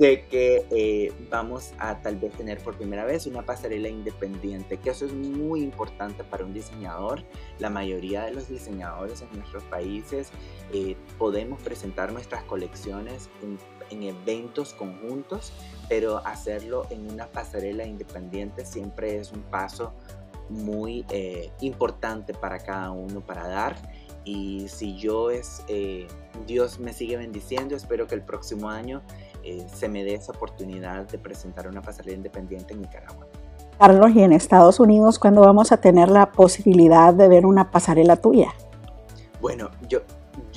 de 0.00 0.24
que 0.24 0.66
eh, 0.70 1.12
vamos 1.28 1.74
a 1.78 2.00
tal 2.00 2.16
vez 2.16 2.32
tener 2.32 2.58
por 2.58 2.74
primera 2.78 3.04
vez 3.04 3.26
una 3.26 3.42
pasarela 3.42 3.88
independiente, 3.88 4.78
que 4.78 4.88
eso 4.88 5.04
es 5.04 5.12
muy 5.12 5.60
importante 5.62 6.24
para 6.24 6.42
un 6.42 6.54
diseñador. 6.54 7.22
La 7.58 7.68
mayoría 7.68 8.24
de 8.24 8.32
los 8.32 8.48
diseñadores 8.48 9.20
en 9.20 9.28
nuestros 9.38 9.62
países 9.64 10.30
eh, 10.72 10.96
podemos 11.18 11.60
presentar 11.60 12.14
nuestras 12.14 12.42
colecciones 12.44 13.28
en, 13.42 13.58
en, 13.90 14.02
eventos 14.04 14.72
conjuntos, 14.72 15.52
pero 15.90 16.26
hacerlo 16.26 16.86
en 16.88 17.12
una 17.12 17.26
pasarela 17.26 17.84
independiente 17.84 18.64
siempre 18.64 19.18
es 19.18 19.32
un 19.32 19.42
paso 19.42 19.92
muy 20.50 21.04
eh, 21.10 21.50
importante 21.60 22.34
para 22.34 22.58
cada 22.58 22.90
uno 22.90 23.20
para 23.20 23.46
dar. 23.46 23.76
Y 24.24 24.68
si 24.68 24.98
yo 24.98 25.30
es, 25.30 25.64
eh, 25.68 26.06
Dios 26.46 26.78
me 26.78 26.92
sigue 26.92 27.16
bendiciendo, 27.16 27.74
espero 27.74 28.06
que 28.06 28.14
el 28.14 28.22
próximo 28.22 28.68
año 28.68 29.02
eh, 29.50 29.66
se 29.74 29.88
me 29.88 30.04
dé 30.04 30.14
esa 30.14 30.30
oportunidad 30.30 31.08
de 31.08 31.18
presentar 31.18 31.66
una 31.66 31.82
pasarela 31.82 32.16
independiente 32.16 32.72
en 32.72 32.82
Nicaragua. 32.82 33.26
Carlos, 33.80 34.10
¿y 34.14 34.22
en 34.22 34.32
Estados 34.32 34.78
Unidos 34.78 35.18
cuándo 35.18 35.40
vamos 35.40 35.72
a 35.72 35.78
tener 35.78 36.08
la 36.08 36.30
posibilidad 36.30 37.12
de 37.12 37.26
ver 37.26 37.46
una 37.46 37.72
pasarela 37.72 38.14
tuya? 38.14 38.54
Bueno, 39.40 39.70
yo, 39.88 40.02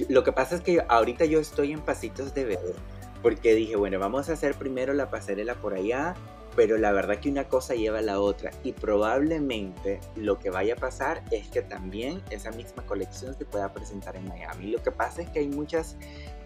lo 0.10 0.24
que 0.24 0.32
pasa 0.32 0.56
es 0.56 0.62
que 0.62 0.86
ahorita 0.88 1.26
yo 1.26 1.40
estoy 1.40 1.72
en 1.72 1.82
pasitos 1.82 2.36
de 2.36 2.46
ver, 2.46 2.76
porque 3.24 3.56
dije, 3.56 3.76
bueno, 3.78 3.98
vamos 3.98 4.30
a 4.30 4.34
hacer 4.34 4.54
primero 4.54 4.94
la 4.94 5.10
pasarela 5.10 5.56
por 5.56 5.74
allá, 5.74 6.14
pero 6.56 6.78
la 6.78 6.92
verdad 6.92 7.18
que 7.18 7.30
una 7.30 7.46
cosa 7.46 7.74
lleva 7.74 8.00
a 8.00 8.04
la 8.04 8.20
otra 8.20 8.52
y 8.64 8.74
probablemente 8.74 10.00
lo 10.16 10.38
que 10.38 10.52
vaya 10.52 10.76
a 10.76 10.78
pasar 10.78 11.24
es 11.32 11.48
que 11.48 11.64
también 11.64 12.22
esa 12.30 12.52
misma 12.52 12.86
colección 12.86 13.36
se 13.36 13.46
pueda 13.46 13.74
presentar 13.74 14.16
en 14.16 14.28
Miami. 14.28 14.68
Lo 14.68 14.84
que 14.84 14.92
pasa 14.92 15.24
es 15.24 15.30
que 15.30 15.40
hay 15.40 15.48
muchas 15.48 15.96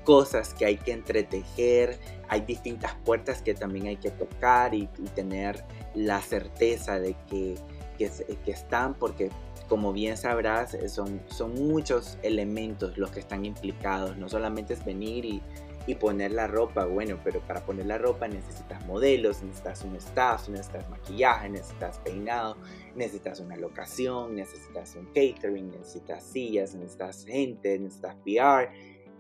cosas 0.08 0.54
que 0.54 0.66
hay 0.66 0.78
que 0.78 0.94
entretejer, 0.94 2.00
hay 2.30 2.40
distintas 2.40 2.96
puertas 3.04 3.42
que 3.42 3.54
también 3.54 3.88
hay 3.88 3.98
que 3.98 4.10
tocar 4.10 4.74
y, 4.74 4.88
tener 5.16 5.66
la 5.96 6.22
certeza 6.22 6.98
de 6.98 7.14
que, 7.30 7.56
que, 7.98 8.10
que, 8.46 8.52
están 8.52 8.94
porque 8.94 9.32
como 9.68 9.92
bien 9.92 10.16
sabrás 10.16 10.78
son, 10.88 11.20
son 11.28 11.56
muchos 11.56 12.18
elementos 12.24 12.98
los 12.98 13.12
que 13.12 13.20
están 13.20 13.44
implicados, 13.44 14.16
no 14.16 14.30
solamente 14.30 14.76
es 14.76 14.86
venir 14.86 15.26
y 15.26 15.42
y 15.88 15.96
poner 15.96 16.34
la 16.34 16.48
ropa, 16.48 16.86
bueno, 16.86 17.18
pero 17.24 17.40
para 17.40 17.62
poner 17.66 17.86
la 17.86 17.98
ropa 17.98 18.28
necesitas 18.28 18.86
modelos, 18.86 19.42
necesitas 19.42 19.84
un 19.84 19.96
staff, 19.96 20.50
necesitas 20.50 20.90
maquillaje, 20.90 21.50
necesitas 21.50 21.98
peinado, 22.00 22.58
necesitas 22.94 23.40
una 23.40 23.56
locación, 23.56 24.36
necesitas 24.36 24.96
un 24.96 25.06
catering, 25.06 25.72
necesitas 25.72 26.24
sillas, 26.24 26.76
necesitas 26.76 27.24
gente, 27.24 27.80
necesitas 27.80 28.18
PR 28.18 28.70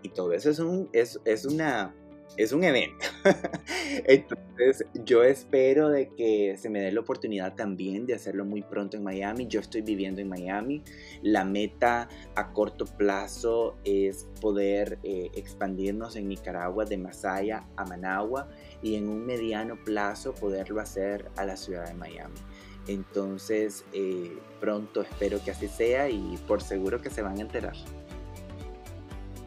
y 0.01 0.09
todo 0.09 0.33
eso 0.33 0.49
es, 0.49 0.59
un, 0.59 0.89
es, 0.93 1.19
es 1.25 1.45
una 1.45 1.93
es 2.35 2.51
un 2.51 2.63
evento. 2.63 3.05
Entonces 4.05 4.85
yo 5.05 5.23
espero 5.23 5.89
de 5.89 6.09
que 6.09 6.55
se 6.57 6.69
me 6.69 6.79
dé 6.79 6.91
la 6.91 6.99
oportunidad 6.99 7.55
también 7.55 8.05
de 8.05 8.13
hacerlo 8.13 8.45
muy 8.45 8.61
pronto 8.61 8.97
en 8.97 9.03
Miami. 9.03 9.47
Yo 9.47 9.59
estoy 9.59 9.81
viviendo 9.81 10.21
en 10.21 10.29
Miami. 10.29 10.83
La 11.21 11.45
meta 11.45 12.09
a 12.35 12.53
corto 12.53 12.85
plazo 12.85 13.77
es 13.83 14.27
poder 14.41 14.99
eh, 15.03 15.31
expandirnos 15.35 16.15
en 16.15 16.27
Nicaragua 16.27 16.85
de 16.85 16.97
Masaya 16.97 17.65
a 17.75 17.85
Managua 17.85 18.49
y 18.81 18.95
en 18.95 19.09
un 19.09 19.25
mediano 19.25 19.75
plazo 19.83 20.35
poderlo 20.35 20.79
hacer 20.79 21.29
a 21.37 21.45
la 21.45 21.57
ciudad 21.57 21.87
de 21.87 21.95
Miami. 21.95 22.39
Entonces 22.87 23.83
eh, 23.93 24.37
pronto 24.59 25.01
espero 25.01 25.43
que 25.43 25.51
así 25.51 25.67
sea 25.67 26.09
y 26.09 26.37
por 26.47 26.61
seguro 26.61 27.01
que 27.01 27.09
se 27.09 27.21
van 27.21 27.39
a 27.39 27.41
enterar. 27.41 27.75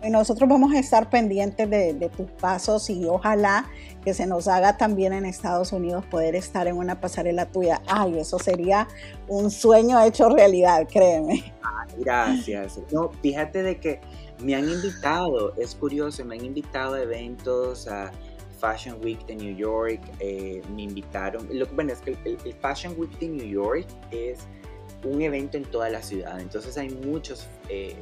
Nosotros 0.08 0.48
vamos 0.48 0.72
a 0.72 0.78
estar 0.78 1.10
pendientes 1.10 1.68
de, 1.68 2.10
tus 2.16 2.30
pasos 2.30 2.88
y 2.88 3.04
ojalá 3.04 3.66
que 4.02 4.14
se 4.14 4.26
nos 4.26 4.48
haga 4.48 4.78
también 4.78 5.12
en 5.12 5.26
Estados 5.26 5.72
Unidos 5.72 6.06
poder 6.06 6.34
estar 6.34 6.66
en 6.66 6.76
una 6.76 7.00
pasarela 7.00 7.46
tuya. 7.46 7.82
Ay, 7.86 8.18
eso 8.18 8.38
sería 8.38 8.88
un 9.28 9.50
sueño 9.50 10.02
hecho 10.02 10.30
realidad, 10.30 10.88
créeme. 10.90 11.52
gracias. 11.98 12.80
No, 12.90 13.10
fíjate 13.22 13.62
de 13.62 13.78
que 13.78 14.00
me 14.42 14.54
han 14.54 14.68
invitado, 14.68 15.54
es 15.56 15.74
curioso, 15.74 16.24
me 16.24 16.36
han 16.36 16.46
invitado 16.46 16.94
a 16.94 17.02
eventos, 17.02 17.86
a 17.86 18.10
Fashion 18.58 18.98
Week 19.02 19.24
de 19.26 19.36
New 19.36 19.54
York, 19.54 20.00
eh, 20.18 20.62
me 20.74 20.82
invitaron, 20.82 21.46
lo, 21.50 21.66
bueno, 21.68 21.92
es 21.92 22.00
que 22.00 22.16
el, 22.24 22.38
Fashion 22.60 22.94
Week 22.98 23.18
de 23.18 23.28
New 23.28 23.46
York 23.46 23.86
es 24.10 24.40
un 25.04 25.20
evento 25.22 25.56
en 25.56 25.64
toda 25.64 25.88
la 25.88 26.02
ciudad, 26.02 26.40
entonces 26.40 26.76
hay 26.78 26.90
muchos... 26.90 27.46
Eh, 27.68 27.96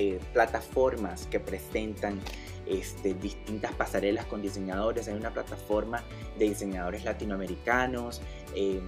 eh, 0.00 0.20
plataformas 0.32 1.26
que 1.26 1.40
presentan 1.40 2.20
este, 2.66 3.14
distintas 3.14 3.72
pasarelas 3.72 4.26
con 4.26 4.40
diseñadores. 4.40 5.08
Hay 5.08 5.14
una 5.14 5.34
plataforma 5.34 6.04
de 6.38 6.44
diseñadores 6.44 7.04
latinoamericanos. 7.04 8.20
Em, 8.54 8.80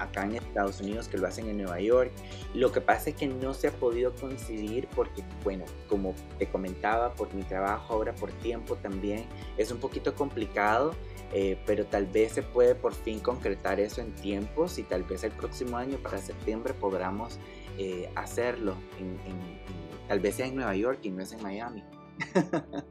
acá 0.00 0.24
en 0.24 0.34
Estados 0.34 0.80
Unidos 0.80 1.06
que 1.06 1.18
lo 1.18 1.28
hacen 1.28 1.48
en 1.48 1.58
Nueva 1.58 1.80
York. 1.80 2.10
Lo 2.52 2.72
que 2.72 2.80
pasa 2.80 3.10
es 3.10 3.16
que 3.16 3.28
no 3.28 3.54
se 3.54 3.68
ha 3.68 3.70
podido 3.70 4.12
coincidir 4.16 4.88
porque, 4.88 5.22
bueno, 5.44 5.64
como 5.88 6.16
te 6.36 6.48
comentaba, 6.48 7.14
por 7.14 7.32
mi 7.32 7.44
trabajo 7.44 7.94
ahora, 7.94 8.12
por 8.12 8.32
tiempo 8.32 8.74
también, 8.74 9.24
es 9.56 9.70
un 9.70 9.78
poquito 9.78 10.16
complicado, 10.16 10.96
eh, 11.32 11.58
pero 11.64 11.86
tal 11.86 12.06
vez 12.06 12.32
se 12.32 12.42
puede 12.42 12.74
por 12.74 12.92
fin 12.92 13.20
concretar 13.20 13.78
eso 13.78 14.00
en 14.00 14.12
tiempos 14.16 14.78
y 14.78 14.82
tal 14.82 15.04
vez 15.04 15.22
el 15.22 15.32
próximo 15.32 15.76
año, 15.76 15.96
para 15.98 16.18
septiembre, 16.18 16.74
podamos 16.74 17.38
eh, 17.78 18.10
hacerlo 18.16 18.74
en 18.98 19.87
Tal 20.08 20.20
vez 20.20 20.36
sea 20.36 20.46
en 20.46 20.56
Nueva 20.56 20.74
York 20.74 21.00
y 21.02 21.10
no 21.10 21.22
es 21.22 21.32
en 21.32 21.42
Miami. 21.42 21.84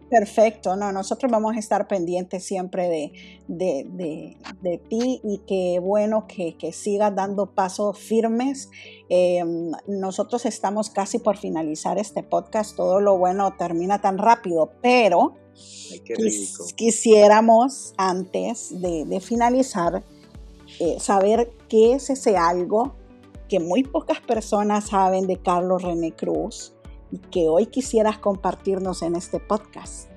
Perfecto, 0.10 0.76
no, 0.76 0.92
nosotros 0.92 1.32
vamos 1.32 1.56
a 1.56 1.60
estar 1.60 1.88
pendientes 1.88 2.44
siempre 2.44 2.88
de, 2.88 3.12
de, 3.48 4.38
de, 4.62 4.78
ti 4.90 5.20
y 5.24 5.40
qué 5.48 5.80
bueno 5.82 6.28
que, 6.28 6.56
que 6.56 6.72
sigas 6.72 7.14
dando 7.14 7.48
pasos 7.48 7.98
firmes. 7.98 8.70
Em, 9.10 9.72
nosotros 9.88 10.46
estamos 10.46 10.90
casi 10.90 11.20
por 11.20 11.38
finalizar 11.38 11.98
este 11.98 12.24
podcast, 12.24 12.76
todo 12.76 13.02
lo 13.02 13.18
bueno 13.18 13.54
termina 13.58 14.00
tan 14.00 14.18
rápido, 14.18 14.72
pero 14.82 15.36
quisiéramos 16.76 17.94
antes 17.98 18.80
de, 18.80 19.20
finalizar 19.20 20.04
eh, 20.80 20.98
saber 21.00 21.52
qué 21.68 21.94
es 21.94 22.10
ese 22.10 22.38
algo 22.38 22.96
que 23.50 23.60
muy 23.60 23.84
pocas 23.84 24.20
personas 24.20 24.90
saben 24.90 25.26
de 25.26 25.38
Carlos 25.38 25.82
René 25.82 26.12
Cruz 26.12 26.77
y 27.12 27.20
que 27.20 27.48
hoy 27.48 27.68
quisieras 27.68 28.18
compartirnos 28.18 29.02
en 29.02 29.16
este 29.16 29.40
podcast? 29.40 30.10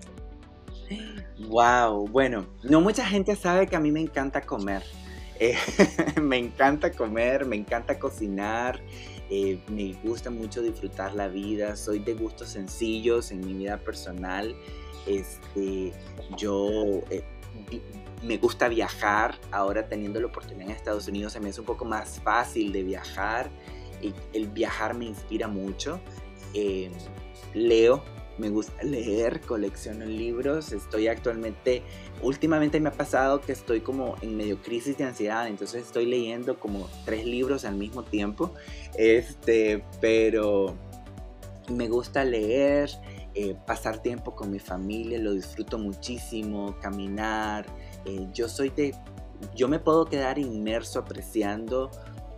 Wow, 1.49 2.09
bueno, 2.09 2.47
no 2.63 2.81
mucha 2.81 3.07
gente 3.07 3.35
sabe 3.37 3.67
que 3.67 3.77
a 3.77 3.81
mí 3.81 3.91
me 3.91 4.01
encanta 4.01 4.41
comer. 4.43 4.83
Eh, 5.39 5.57
me 6.21 6.37
encanta 6.37 6.93
comer, 6.93 7.47
me 7.47 7.57
encanta 7.57 7.99
cocinar, 7.99 8.81
eh, 9.31 9.59
me 9.69 9.95
gusta 10.05 10.31
mucho 10.31 10.61
disfrutar 10.61 11.15
la 11.15 11.29
vida, 11.29 11.77
soy 11.77 12.01
de 12.01 12.15
gustos 12.15 12.51
sencillos 12.51 13.31
en 13.31 13.41
mi 13.41 13.55
vida 13.55 13.79
personal. 13.79 14.55
Este, 15.07 15.95
yo 16.37 16.69
eh, 17.09 17.25
me 18.23 18.37
gusta 18.37 18.69
viajar, 18.69 19.39
ahora 19.51 19.89
teniendo 19.89 20.21
la 20.21 20.27
oportunidad 20.27 20.69
en 20.69 20.77
Estados 20.77 21.09
Unidos 21.09 21.33
se 21.33 21.41
me 21.41 21.49
hace 21.49 21.61
un 21.61 21.67
poco 21.67 21.87
más 21.87 22.21
fácil 22.21 22.71
de 22.73 22.83
viajar 22.83 23.51
el 24.33 24.49
viajar 24.49 24.95
me 24.95 25.07
inspira 25.07 25.49
mucho. 25.49 26.01
Eh, 26.55 26.91
leo, 27.55 28.03
me 28.39 28.49
gusta 28.49 28.83
leer, 28.83 29.41
colecciono 29.41 30.05
libros, 30.07 30.73
estoy 30.73 31.09
actualmente, 31.09 31.83
últimamente 32.23 32.81
me 32.81 32.89
ha 32.89 32.93
pasado 32.93 33.41
que 33.41 33.53
estoy 33.53 33.81
como 33.81 34.17
en 34.23 34.37
medio 34.37 34.61
crisis 34.63 34.97
de 34.99 35.05
ansiedad, 35.05 35.47
entonces 35.47 35.85
estoy 35.85 36.07
leyendo 36.07 36.59
como 36.59 36.89
tres 37.05 37.25
libros 37.25 37.65
al 37.65 37.77
mismo 37.77 38.03
tiempo, 38.03 38.55
este, 38.97 39.85
pero 40.01 40.75
me 41.69 41.89
gusta 41.89 42.25
leer, 42.25 42.91
eh, 43.35 43.55
pasar 43.67 44.03
tiempo 44.03 44.35
con 44.35 44.51
mi 44.51 44.59
familia, 44.59 45.19
lo 45.19 45.33
disfruto 45.33 45.79
muchísimo, 45.79 46.77
caminar, 46.81 47.67
eh, 48.05 48.27
yo 48.33 48.49
soy 48.49 48.71
de, 48.71 48.95
yo 49.55 49.69
me 49.69 49.79
puedo 49.79 50.07
quedar 50.07 50.39
inmerso 50.39 50.99
apreciando 50.99 51.91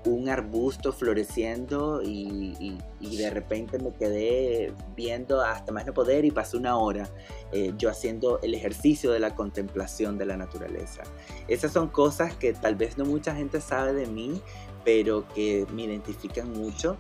un 0.04 0.28
arbusto 0.28 0.92
floreciendo 0.92 2.02
y, 2.02 2.78
de 3.00 3.30
repente 3.30 3.78
me 3.78 3.92
quedé 3.92 4.72
viendo 4.96 5.42
hasta 5.42 5.70
más 5.70 5.86
no 5.86 5.94
poder 5.94 6.24
y 6.24 6.30
pasé 6.30 6.56
una 6.56 6.76
hora 6.76 7.08
eh, 7.52 7.72
yo 7.78 7.88
haciendo 7.88 8.40
el 8.42 8.54
ejercicio 8.54 9.12
de 9.12 9.20
la 9.20 9.34
contemplación 9.34 10.18
de 10.18 10.26
la 10.26 10.36
naturaleza. 10.36 11.02
Esas 11.46 11.72
son 11.72 11.88
cosas 11.88 12.34
que 12.34 12.52
tal 12.52 12.74
vez 12.74 12.98
no 12.98 13.04
mucha 13.04 13.34
gente 13.34 13.60
sabe 13.60 13.92
de 13.92 14.06
mí, 14.06 14.40
pero 14.84 15.28
que 15.34 15.66
me 15.72 15.82
identifican 15.82 16.52
mucho. 16.52 16.96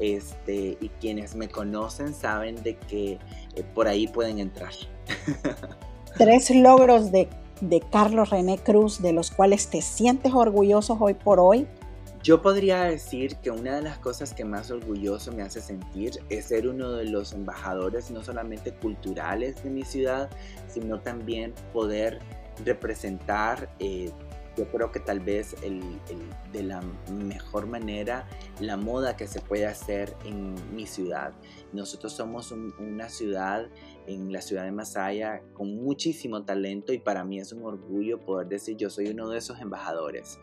Este, 0.00 0.76
y 0.80 0.88
quienes 1.00 1.36
me 1.36 1.48
conocen 1.48 2.14
saben 2.14 2.60
de 2.64 2.76
que 2.76 3.12
eh, 3.54 3.64
por 3.74 3.86
ahí 3.86 4.08
pueden 4.08 4.40
entrar. 4.40 4.72
Tres 6.18 6.50
logros 6.50 7.12
de, 7.12 7.28
de 7.60 7.80
Carlos 7.80 8.30
René 8.30 8.58
Cruz 8.58 9.00
de 9.00 9.12
los 9.12 9.30
cuales 9.30 9.68
te 9.68 9.82
sientes 9.82 10.32
orgulloso 10.34 10.96
hoy 11.00 11.14
por 11.14 11.38
hoy 11.38 11.68
yo 12.24 12.40
podría 12.40 12.84
decir 12.84 13.36
que 13.36 13.50
una 13.50 13.76
de 13.76 13.82
las 13.82 13.98
cosas 13.98 14.32
que 14.32 14.46
más 14.46 14.70
orgulloso 14.70 15.30
me 15.30 15.42
hace 15.42 15.60
sentir 15.60 16.12
es 16.30 16.46
ser 16.46 16.66
uno 16.66 16.92
de 16.92 17.04
los 17.04 17.34
embajadores 17.34 18.10
no 18.10 18.24
solamente 18.24 18.72
culturales 18.72 19.62
de 19.62 19.68
mi 19.68 19.84
ciudad, 19.84 20.30
sino 20.66 21.00
también 21.00 21.52
poder 21.74 22.20
representar, 22.64 23.68
eh, 23.78 24.10
yo 24.56 24.66
creo 24.70 24.90
que 24.90 25.00
tal 25.00 25.20
vez 25.20 25.54
de 26.52 26.62
la 26.62 26.80
mejor 27.12 27.66
manera 27.66 28.26
la 28.58 28.78
moda 28.78 29.16
que 29.16 29.26
se 29.26 29.40
puede 29.40 29.66
hacer 29.66 30.16
en 30.24 30.54
mi 30.74 30.86
ciudad. 30.86 31.34
Nosotros 31.74 32.14
somos 32.14 32.52
una 32.52 33.10
ciudad, 33.10 33.68
en 34.06 34.32
la 34.32 34.40
ciudad 34.40 34.64
de 34.64 34.72
Masaya, 34.72 35.42
con 35.52 35.74
muchísimo 35.76 36.42
talento 36.44 36.94
y 36.94 36.98
para 37.00 37.22
mí 37.22 37.38
es 37.38 37.52
un 37.52 37.64
orgullo 37.64 38.18
poder 38.20 38.48
decir 38.48 38.78
yo 38.78 38.88
soy 38.88 39.08
uno 39.08 39.28
de 39.28 39.38
esos 39.38 39.60
embajadores. 39.60 40.38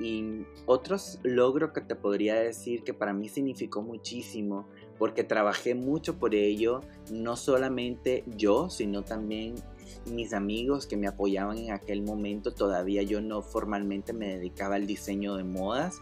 Y 0.00 0.44
otros 0.66 1.20
logros 1.22 1.72
que 1.72 1.80
te 1.80 1.94
podría 1.94 2.34
decir 2.34 2.82
que 2.82 2.94
para 2.94 3.12
mí 3.12 3.28
significó 3.28 3.82
muchísimo, 3.82 4.66
porque 4.98 5.24
trabajé 5.24 5.74
mucho 5.74 6.18
por 6.18 6.34
ello, 6.34 6.80
no 7.10 7.36
solamente 7.36 8.24
yo, 8.26 8.70
sino 8.70 9.02
también 9.02 9.54
mis 10.10 10.32
amigos 10.32 10.86
que 10.86 10.96
me 10.96 11.06
apoyaban 11.06 11.58
en 11.58 11.72
aquel 11.72 12.02
momento, 12.02 12.52
todavía 12.52 13.02
yo 13.02 13.20
no 13.20 13.42
formalmente 13.42 14.12
me 14.12 14.28
dedicaba 14.28 14.76
al 14.76 14.86
diseño 14.86 15.36
de 15.36 15.44
modas, 15.44 16.00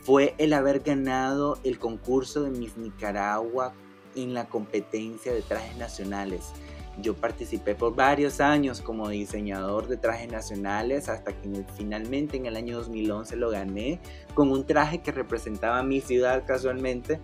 fue 0.00 0.34
el 0.38 0.52
haber 0.52 0.80
ganado 0.80 1.58
el 1.64 1.78
concurso 1.78 2.42
de 2.42 2.50
Miss 2.50 2.76
Nicaragua 2.76 3.72
en 4.16 4.34
la 4.34 4.48
competencia 4.48 5.32
de 5.32 5.42
trajes 5.42 5.76
nacionales. 5.76 6.52
Yo 7.00 7.14
participé 7.14 7.74
por 7.74 7.94
varios 7.96 8.40
años 8.40 8.82
como 8.82 9.08
diseñador 9.08 9.88
de 9.88 9.96
trajes 9.96 10.30
nacionales 10.30 11.08
hasta 11.08 11.32
que 11.32 11.64
finalmente 11.74 12.36
en 12.36 12.46
el 12.46 12.56
año 12.56 12.76
2011 12.78 13.36
lo 13.36 13.50
gané 13.50 13.98
con 14.34 14.50
un 14.50 14.66
traje 14.66 15.00
que 15.00 15.10
representaba 15.10 15.82
mi 15.82 16.00
ciudad 16.00 16.44
casualmente 16.46 17.18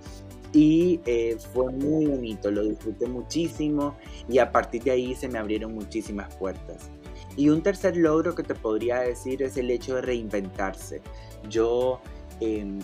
y 0.53 1.01
eh, 1.05 1.37
fue 1.53 1.71
muy 1.73 2.07
bonito, 2.07 2.51
lo 2.51 2.65
disfruté 2.65 3.07
muchísimo 3.07 3.97
y 4.29 4.39
a 4.39 4.51
partir 4.51 4.83
de 4.85 4.93
ahí 4.93 5.15
se 5.15 5.29
me 5.29 5.39
abrieron 5.39 5.75
muchísimas 5.75 6.35
puertas. 6.37 6.91
Y 7.37 7.51
un 7.51 7.63
tercer 7.63 7.97
logro 7.97 8.35
que 8.35 8.43
te 8.43 8.55
podría 8.55 9.01
decir 9.01 9.43
es 9.43 9.57
el 9.57 9.71
hecho 9.71 9.97
de 9.97 10.03
reinventarse. 10.03 11.03
Yo 11.49 12.01
em, 12.41 12.81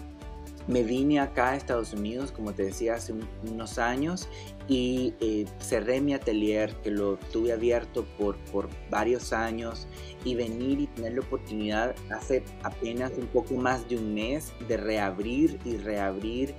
me 0.66 0.82
vine 0.82 1.20
acá 1.20 1.50
a 1.50 1.56
Estados 1.56 1.92
Unidos, 1.92 2.32
como 2.32 2.54
te 2.54 2.64
decía, 2.64 2.94
hace 2.94 3.14
unos 3.50 3.78
años 3.78 4.28
y 4.66 5.14
eh, 5.20 5.44
cerré 5.58 6.00
mi 6.00 6.14
atelier 6.14 6.74
que 6.82 6.90
lo 6.90 7.16
tuve 7.32 7.52
abierto 7.52 8.06
por, 8.18 8.36
por 8.50 8.68
varios 8.90 9.32
años 9.32 9.86
y 10.24 10.34
venir 10.34 10.80
y 10.80 10.86
tener 10.86 11.14
la 11.14 11.20
oportunidad 11.20 11.94
hace 12.10 12.42
apenas 12.62 13.12
un 13.18 13.26
poco 13.26 13.54
más 13.54 13.88
de 13.88 13.98
un 13.98 14.14
mes 14.14 14.52
de 14.66 14.76
reabrir 14.76 15.58
y 15.64 15.76
reabrir 15.76 16.54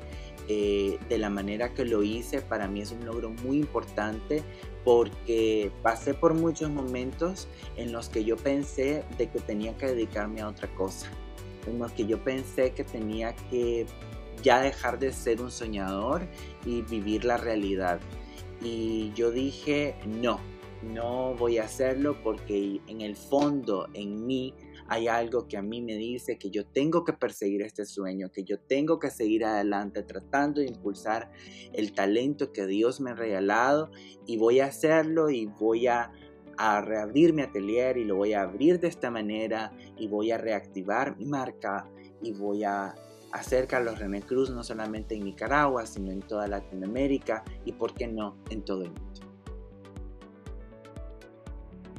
eh, 0.47 0.99
de 1.09 1.17
la 1.17 1.31
manera 1.31 1.73
que 1.73 1.85
lo 1.85 2.03
hice 2.03 2.41
para 2.41 2.67
mí 2.67 2.81
es 2.81 2.91
un 2.91 3.03
logro 3.03 3.31
muy 3.31 3.57
importante 3.57 4.43
porque 4.83 5.71
pasé 5.81 6.13
por 6.13 6.35
muchos 6.35 6.69
momentos 6.69 7.47
en 7.77 7.91
los 7.91 8.09
que 8.09 8.23
yo 8.23 8.37
pensé 8.37 9.03
de 9.17 9.27
que 9.27 9.39
tenía 9.39 9.75
que 9.75 9.87
dedicarme 9.87 10.41
a 10.41 10.47
otra 10.47 10.67
cosa 10.75 11.09
en 11.67 11.80
los 11.80 11.91
que 11.91 12.06
yo 12.06 12.23
pensé 12.23 12.73
que 12.73 12.84
tenía 12.84 13.36
que 13.49 13.86
ya 14.43 14.62
dejar 14.62 14.99
de 14.99 15.12
ser 15.12 15.41
un 15.41 15.51
soñador 15.51 16.28
y 16.65 16.82
vivir 16.82 17.25
la 17.25 17.38
realidad. 17.38 17.99
Y 18.62 19.12
yo 19.13 19.32
dije, 19.32 19.95
no, 20.06 20.39
no 20.84 21.36
voy 21.36 21.58
a 21.58 21.63
hacerlo 21.63 22.17
porque 22.23 22.82
en 22.88 23.01
el 23.01 23.15
fondo, 23.15 23.88
en 23.93 24.25
mí, 24.25 24.54
hay 24.88 25.08
algo 25.08 25.47
que 25.47 25.58
a 25.58 25.62
mí 25.62 25.82
me 25.82 25.95
dice 25.95 26.38
que 26.38 26.51
yo 26.51 26.65
tengo 26.65 27.04
que 27.04 27.13
perseguir 27.13 27.63
este 27.63 27.86
sueño, 27.86 28.32
que 28.32 28.43
yo 28.43 28.60
tengo 28.60 28.99
que 28.99 29.10
seguir 29.10 29.43
adelante 29.43 30.04
tratando 30.04 30.62
de 30.62 30.67
impulsar 30.67 31.32
el 31.73 31.93
talento 31.93 32.54
que 32.54 32.67
Dios 32.67 33.01
me 33.01 33.12
ha 33.12 33.15
regalado 33.15 33.89
y 34.28 34.38
voy 34.38 34.60
a 34.60 34.67
hacerlo 34.67 35.32
y 35.32 35.47
voy 35.47 35.88
a 35.88 36.12
a 36.57 36.81
reabrir 36.81 37.33
mi 37.33 37.41
atelier 37.41 37.97
y 37.97 38.03
lo 38.03 38.15
voy 38.15 38.33
a 38.33 38.41
abrir 38.41 38.79
de 38.79 38.87
esta 38.87 39.11
manera 39.11 39.71
y 39.97 40.07
voy 40.07 40.31
a 40.31 40.37
reactivar 40.37 41.17
mi 41.17 41.25
marca 41.25 41.87
y 42.21 42.31
voy 42.31 42.63
a 42.63 42.95
hacer 43.31 43.67
Carlos 43.67 43.99
René 43.99 44.21
Cruz 44.21 44.49
no 44.49 44.63
solamente 44.63 45.15
en 45.15 45.25
Nicaragua, 45.25 45.85
sino 45.85 46.11
en 46.11 46.21
toda 46.21 46.47
Latinoamérica 46.47 47.43
y, 47.65 47.73
por 47.73 47.93
qué 47.93 48.07
no, 48.07 48.37
en 48.49 48.63
todo 48.63 48.83
el 48.83 48.91
mundo. 48.91 49.25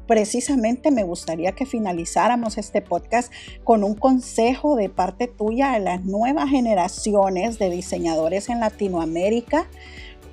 Precisamente 0.07 0.93
me 0.93 1.03
gustaría 1.03 1.53
que 1.53 1.67
finalizáramos 1.67 2.59
este 2.59 2.81
podcast 2.81 3.33
con 3.65 3.83
un 3.83 3.97
consejo 3.97 4.77
de 4.77 4.89
parte 4.89 5.27
tuya 5.27 5.73
a 5.73 5.81
las 5.81 6.05
nuevas 6.05 6.49
generaciones 6.49 7.59
de 7.59 7.71
diseñadores 7.71 8.49
en 8.49 8.61
Latinoamérica 8.61 9.69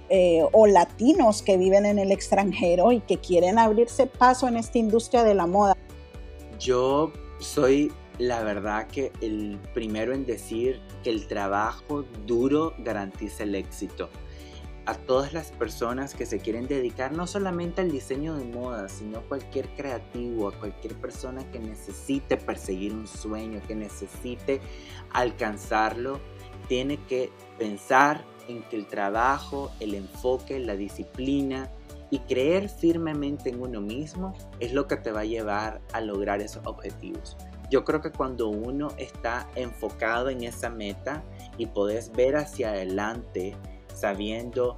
eh, 0.10 0.44
o 0.52 0.68
latinos 0.68 1.42
que 1.42 1.58
viven 1.58 1.86
en 1.86 2.00
el 2.00 2.12
extranjero 2.12 2.92
y 2.92 3.00
que 3.00 3.18
quieren 3.18 3.58
abrirse 3.58 4.06
paso 4.06 4.48
en 4.48 4.58
esta 4.58 4.78
industria 4.78 5.24
de 5.24 5.34
la 5.34 5.48
moda? 5.48 5.76
Yo 6.60 7.12
soy 7.40 7.92
la 8.20 8.44
verdad 8.44 8.88
que 8.88 9.12
el 9.22 9.60
primero 9.74 10.14
en 10.14 10.26
decir 10.26 10.82
que 11.04 11.10
el 11.10 11.28
trabajo 11.28 12.04
duro 12.26 12.74
garantiza 12.80 13.44
el 13.44 13.56
éxito. 13.56 14.10
A 14.86 14.96
todas 14.96 15.34
las 15.34 15.52
personas 15.52 16.14
que 16.14 16.26
se 16.26 16.40
quieren 16.40 16.68
dedicar 16.68 17.14
no 17.14 17.26
solamente 17.26 17.82
al 17.82 17.90
diseño 17.90 18.36
de 18.36 18.44
moda, 18.44 18.90
sino 18.90 19.20
a 19.20 19.22
cualquier 19.22 19.70
creativo, 19.76 20.50
a 20.50 20.60
cualquier 20.60 20.96
persona 20.96 21.50
que 21.52 21.60
necesite 21.60 22.36
perseguir 22.36 22.94
un 22.94 23.08
sueño, 23.08 23.62
que 23.66 23.76
necesite 23.76 24.60
alcanzarlo, 25.12 26.20
tiene 26.68 26.98
que 27.06 27.32
pensar 27.58 28.26
en 28.48 28.64
que 28.64 28.76
el 28.76 28.88
trabajo, 28.88 29.72
el 29.80 29.94
enfoque, 29.94 30.60
la 30.60 30.76
disciplina 30.76 31.70
y 32.10 32.20
creer 32.20 32.70
firmemente 32.70 33.50
en 33.50 33.62
uno 33.62 33.82
mismo 33.82 34.34
es 34.60 34.74
lo 34.74 34.88
que 34.88 34.98
te 34.98 35.12
va 35.12 35.22
a 35.22 35.26
llevar 35.26 35.82
a 35.94 36.02
lograr 36.02 36.42
esos 36.42 36.66
objetivos. 36.66 37.38
Yo 37.72 37.84
creo 37.86 38.02
que 38.02 38.12
cuando 38.12 38.50
uno 38.50 38.90
está 38.98 39.50
enfocado 39.56 40.30
en 40.30 40.44
esa 40.44 40.70
meta 40.70 41.24
y 41.58 41.66
podés 41.66 42.12
ver 42.12 42.36
hacia 42.36 42.70
adelante 42.70 43.56
sabiendo 43.96 44.78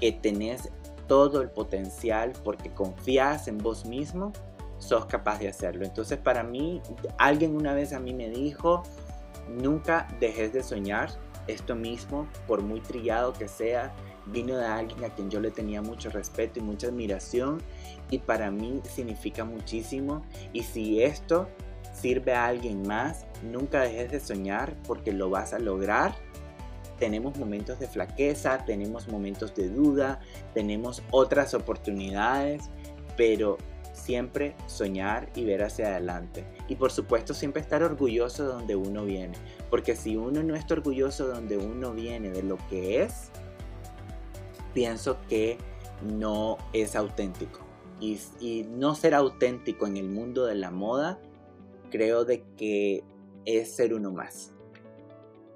que 0.00 0.12
tenés 0.12 0.68
todo 1.06 1.42
el 1.42 1.50
potencial 1.50 2.32
porque 2.42 2.72
confías 2.72 3.46
en 3.46 3.58
vos 3.58 3.84
mismo, 3.86 4.32
sos 4.78 5.06
capaz 5.06 5.38
de 5.38 5.48
hacerlo. 5.48 5.84
Entonces 5.84 6.18
para 6.18 6.42
mí, 6.42 6.82
alguien 7.18 7.54
una 7.54 7.72
vez 7.72 7.92
a 7.92 8.00
mí 8.00 8.14
me 8.14 8.28
dijo, 8.30 8.82
nunca 9.48 10.08
dejes 10.20 10.52
de 10.52 10.62
soñar, 10.62 11.10
esto 11.48 11.74
mismo, 11.74 12.28
por 12.46 12.62
muy 12.62 12.80
trillado 12.80 13.32
que 13.32 13.48
sea, 13.48 13.92
vino 14.26 14.56
de 14.56 14.66
alguien 14.66 15.04
a 15.04 15.08
quien 15.08 15.30
yo 15.30 15.40
le 15.40 15.50
tenía 15.50 15.82
mucho 15.82 16.10
respeto 16.10 16.60
y 16.60 16.62
mucha 16.62 16.88
admiración 16.88 17.62
y 18.10 18.18
para 18.18 18.50
mí 18.50 18.80
significa 18.84 19.44
muchísimo. 19.44 20.22
Y 20.52 20.62
si 20.62 21.02
esto 21.02 21.48
sirve 21.92 22.34
a 22.34 22.46
alguien 22.46 22.86
más, 22.86 23.26
nunca 23.42 23.82
dejes 23.82 24.10
de 24.10 24.20
soñar 24.20 24.76
porque 24.86 25.12
lo 25.12 25.30
vas 25.30 25.52
a 25.52 25.58
lograr. 25.58 26.14
Tenemos 26.98 27.36
momentos 27.36 27.78
de 27.78 27.86
flaqueza, 27.86 28.64
tenemos 28.64 29.08
momentos 29.08 29.54
de 29.54 29.68
duda, 29.68 30.20
tenemos 30.52 31.02
otras 31.10 31.54
oportunidades, 31.54 32.70
pero 33.16 33.56
siempre 34.08 34.56
soñar 34.66 35.28
y 35.34 35.44
ver 35.44 35.62
hacia 35.62 35.88
adelante. 35.88 36.46
Y 36.66 36.76
por 36.76 36.90
supuesto 36.90 37.34
siempre 37.34 37.60
estar 37.60 37.82
orgulloso 37.82 38.42
de 38.42 38.52
donde 38.54 38.74
uno 38.74 39.04
viene. 39.04 39.36
Porque 39.68 39.94
si 39.94 40.16
uno 40.16 40.42
no 40.42 40.54
está 40.54 40.72
orgulloso 40.72 41.28
de 41.28 41.34
donde 41.34 41.58
uno 41.58 41.92
viene, 41.92 42.30
de 42.30 42.42
lo 42.42 42.56
que 42.70 43.02
es, 43.02 43.28
pienso 44.72 45.18
que 45.28 45.58
no 46.02 46.56
es 46.72 46.96
auténtico. 46.96 47.60
Y, 48.00 48.64
no 48.70 48.94
ser 48.94 49.14
auténtico 49.14 49.86
en 49.86 49.98
el 49.98 50.08
mundo 50.08 50.46
de 50.46 50.54
la 50.54 50.70
moda, 50.70 51.20
creo 51.90 52.24
de 52.24 52.42
que 52.56 53.04
es 53.44 53.76
ser 53.76 53.92
uno 53.92 54.10
más. 54.10 54.54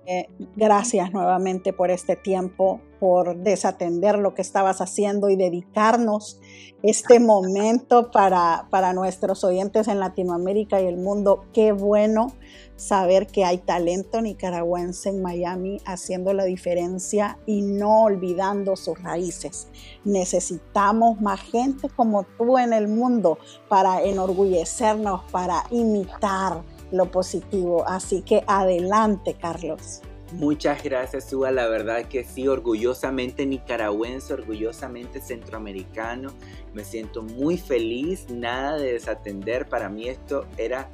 Eh, 0.04 0.26
gracias 0.56 1.12
nuevamente 1.12 1.72
por 1.72 1.92
este 1.92 2.16
tiempo, 2.16 2.80
por 2.98 3.36
desatender 3.36 4.18
lo 4.18 4.34
que 4.34 4.42
estabas 4.42 4.80
haciendo 4.80 5.30
y 5.30 5.36
dedicarnos 5.36 6.40
este 6.82 7.20
momento 7.20 8.10
para, 8.10 8.66
para 8.70 8.94
nuestros 8.94 9.44
oyentes 9.44 9.86
en 9.86 10.00
Latinoamérica 10.00 10.80
y 10.80 10.86
el 10.86 10.96
mundo. 10.96 11.44
Qué 11.52 11.70
bueno 11.70 12.32
saber 12.74 13.28
que 13.28 13.44
hay 13.44 13.58
talento 13.58 14.20
nicaragüense 14.20 15.10
en 15.10 15.22
Miami 15.22 15.80
haciendo 15.84 16.32
la 16.32 16.42
diferencia 16.42 17.38
y 17.46 17.62
no 17.62 18.02
olvidando 18.02 18.74
sus 18.74 19.00
raíces. 19.00 19.68
Necesitamos 20.04 21.20
más 21.20 21.40
gente 21.40 21.88
como 21.94 22.24
tú 22.24 22.58
en 22.58 22.72
el 22.72 22.88
mundo 22.88 23.38
para 23.68 24.02
enorgullecernos, 24.02 25.22
para 25.30 25.62
imitar 25.70 26.62
lo 26.92 27.10
positivo. 27.10 27.84
Así 27.88 28.22
que 28.22 28.44
adelante, 28.46 29.34
Carlos. 29.40 30.02
Muchas 30.32 30.82
gracias, 30.82 31.28
Suba. 31.28 31.50
La 31.50 31.68
verdad 31.68 32.06
que 32.06 32.24
sí, 32.24 32.48
orgullosamente 32.48 33.44
nicaragüense, 33.44 34.32
orgullosamente 34.32 35.20
centroamericano. 35.20 36.30
Me 36.72 36.84
siento 36.84 37.22
muy 37.22 37.58
feliz, 37.58 38.30
nada 38.30 38.78
de 38.78 38.94
desatender. 38.94 39.68
Para 39.68 39.90
mí 39.90 40.08
esto 40.08 40.46
era 40.56 40.88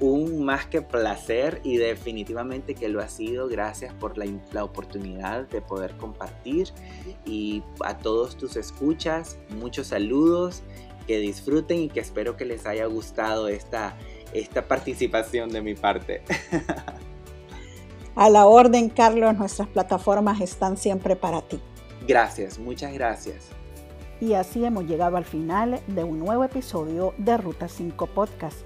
un 0.00 0.42
más 0.42 0.66
que 0.66 0.80
placer 0.80 1.60
y 1.62 1.76
definitivamente 1.76 2.74
que 2.74 2.88
lo 2.88 3.00
ha 3.00 3.08
sido. 3.08 3.48
Gracias 3.48 3.92
por 3.92 4.16
la, 4.16 4.26
la, 4.52 4.64
oportunidad 4.64 5.46
de 5.48 5.60
poder 5.60 5.94
compartir 5.98 6.68
y 7.26 7.62
a 7.84 7.98
todos 7.98 8.36
tus 8.36 8.56
escuchas, 8.56 9.38
muchos 9.50 9.88
saludos, 9.88 10.62
que 11.06 11.18
disfruten 11.18 11.80
y 11.80 11.88
que 11.88 12.00
espero 12.00 12.36
que 12.36 12.46
les 12.46 12.64
haya 12.66 12.86
gustado 12.86 13.48
esta, 13.48 13.94
esta 14.32 14.66
participación 14.66 15.50
de 15.50 15.62
mi 15.62 15.74
parte. 15.74 16.22
A 18.14 18.28
la 18.28 18.46
orden, 18.46 18.88
Carlos, 18.88 19.36
nuestras 19.36 19.68
plataformas 19.68 20.40
están 20.40 20.76
siempre 20.76 21.16
para 21.16 21.42
ti. 21.42 21.60
Gracias, 22.06 22.58
muchas 22.58 22.92
gracias. 22.92 23.48
Y 24.20 24.34
así 24.34 24.64
hemos 24.64 24.84
llegado 24.84 25.16
al 25.16 25.24
final 25.24 25.80
de 25.86 26.04
un 26.04 26.18
nuevo 26.18 26.44
episodio 26.44 27.14
de 27.16 27.36
Ruta 27.36 27.68
5 27.68 28.06
Podcast. 28.08 28.58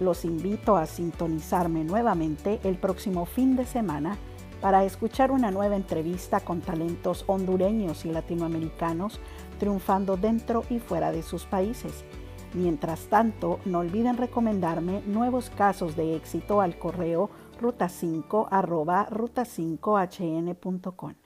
Los 0.00 0.24
invito 0.24 0.76
a 0.76 0.86
sintonizarme 0.86 1.84
nuevamente 1.84 2.58
el 2.64 2.76
próximo 2.76 3.24
fin 3.24 3.54
de 3.54 3.64
semana 3.64 4.16
para 4.60 4.84
escuchar 4.84 5.30
una 5.30 5.50
nueva 5.50 5.76
entrevista 5.76 6.40
con 6.40 6.60
talentos 6.60 7.24
hondureños 7.26 8.04
y 8.04 8.10
latinoamericanos 8.10 9.20
triunfando 9.58 10.16
dentro 10.16 10.64
y 10.70 10.78
fuera 10.78 11.12
de 11.12 11.22
sus 11.22 11.44
países. 11.44 12.04
Mientras 12.54 13.06
tanto, 13.06 13.60
no 13.64 13.78
olviden 13.78 14.18
recomendarme 14.18 15.00
nuevos 15.06 15.48
casos 15.50 15.96
de 15.96 16.16
éxito 16.16 16.60
al 16.60 16.78
correo 16.78 17.30
ruta5 17.60 18.48
ruta5hn.com. 19.10 21.21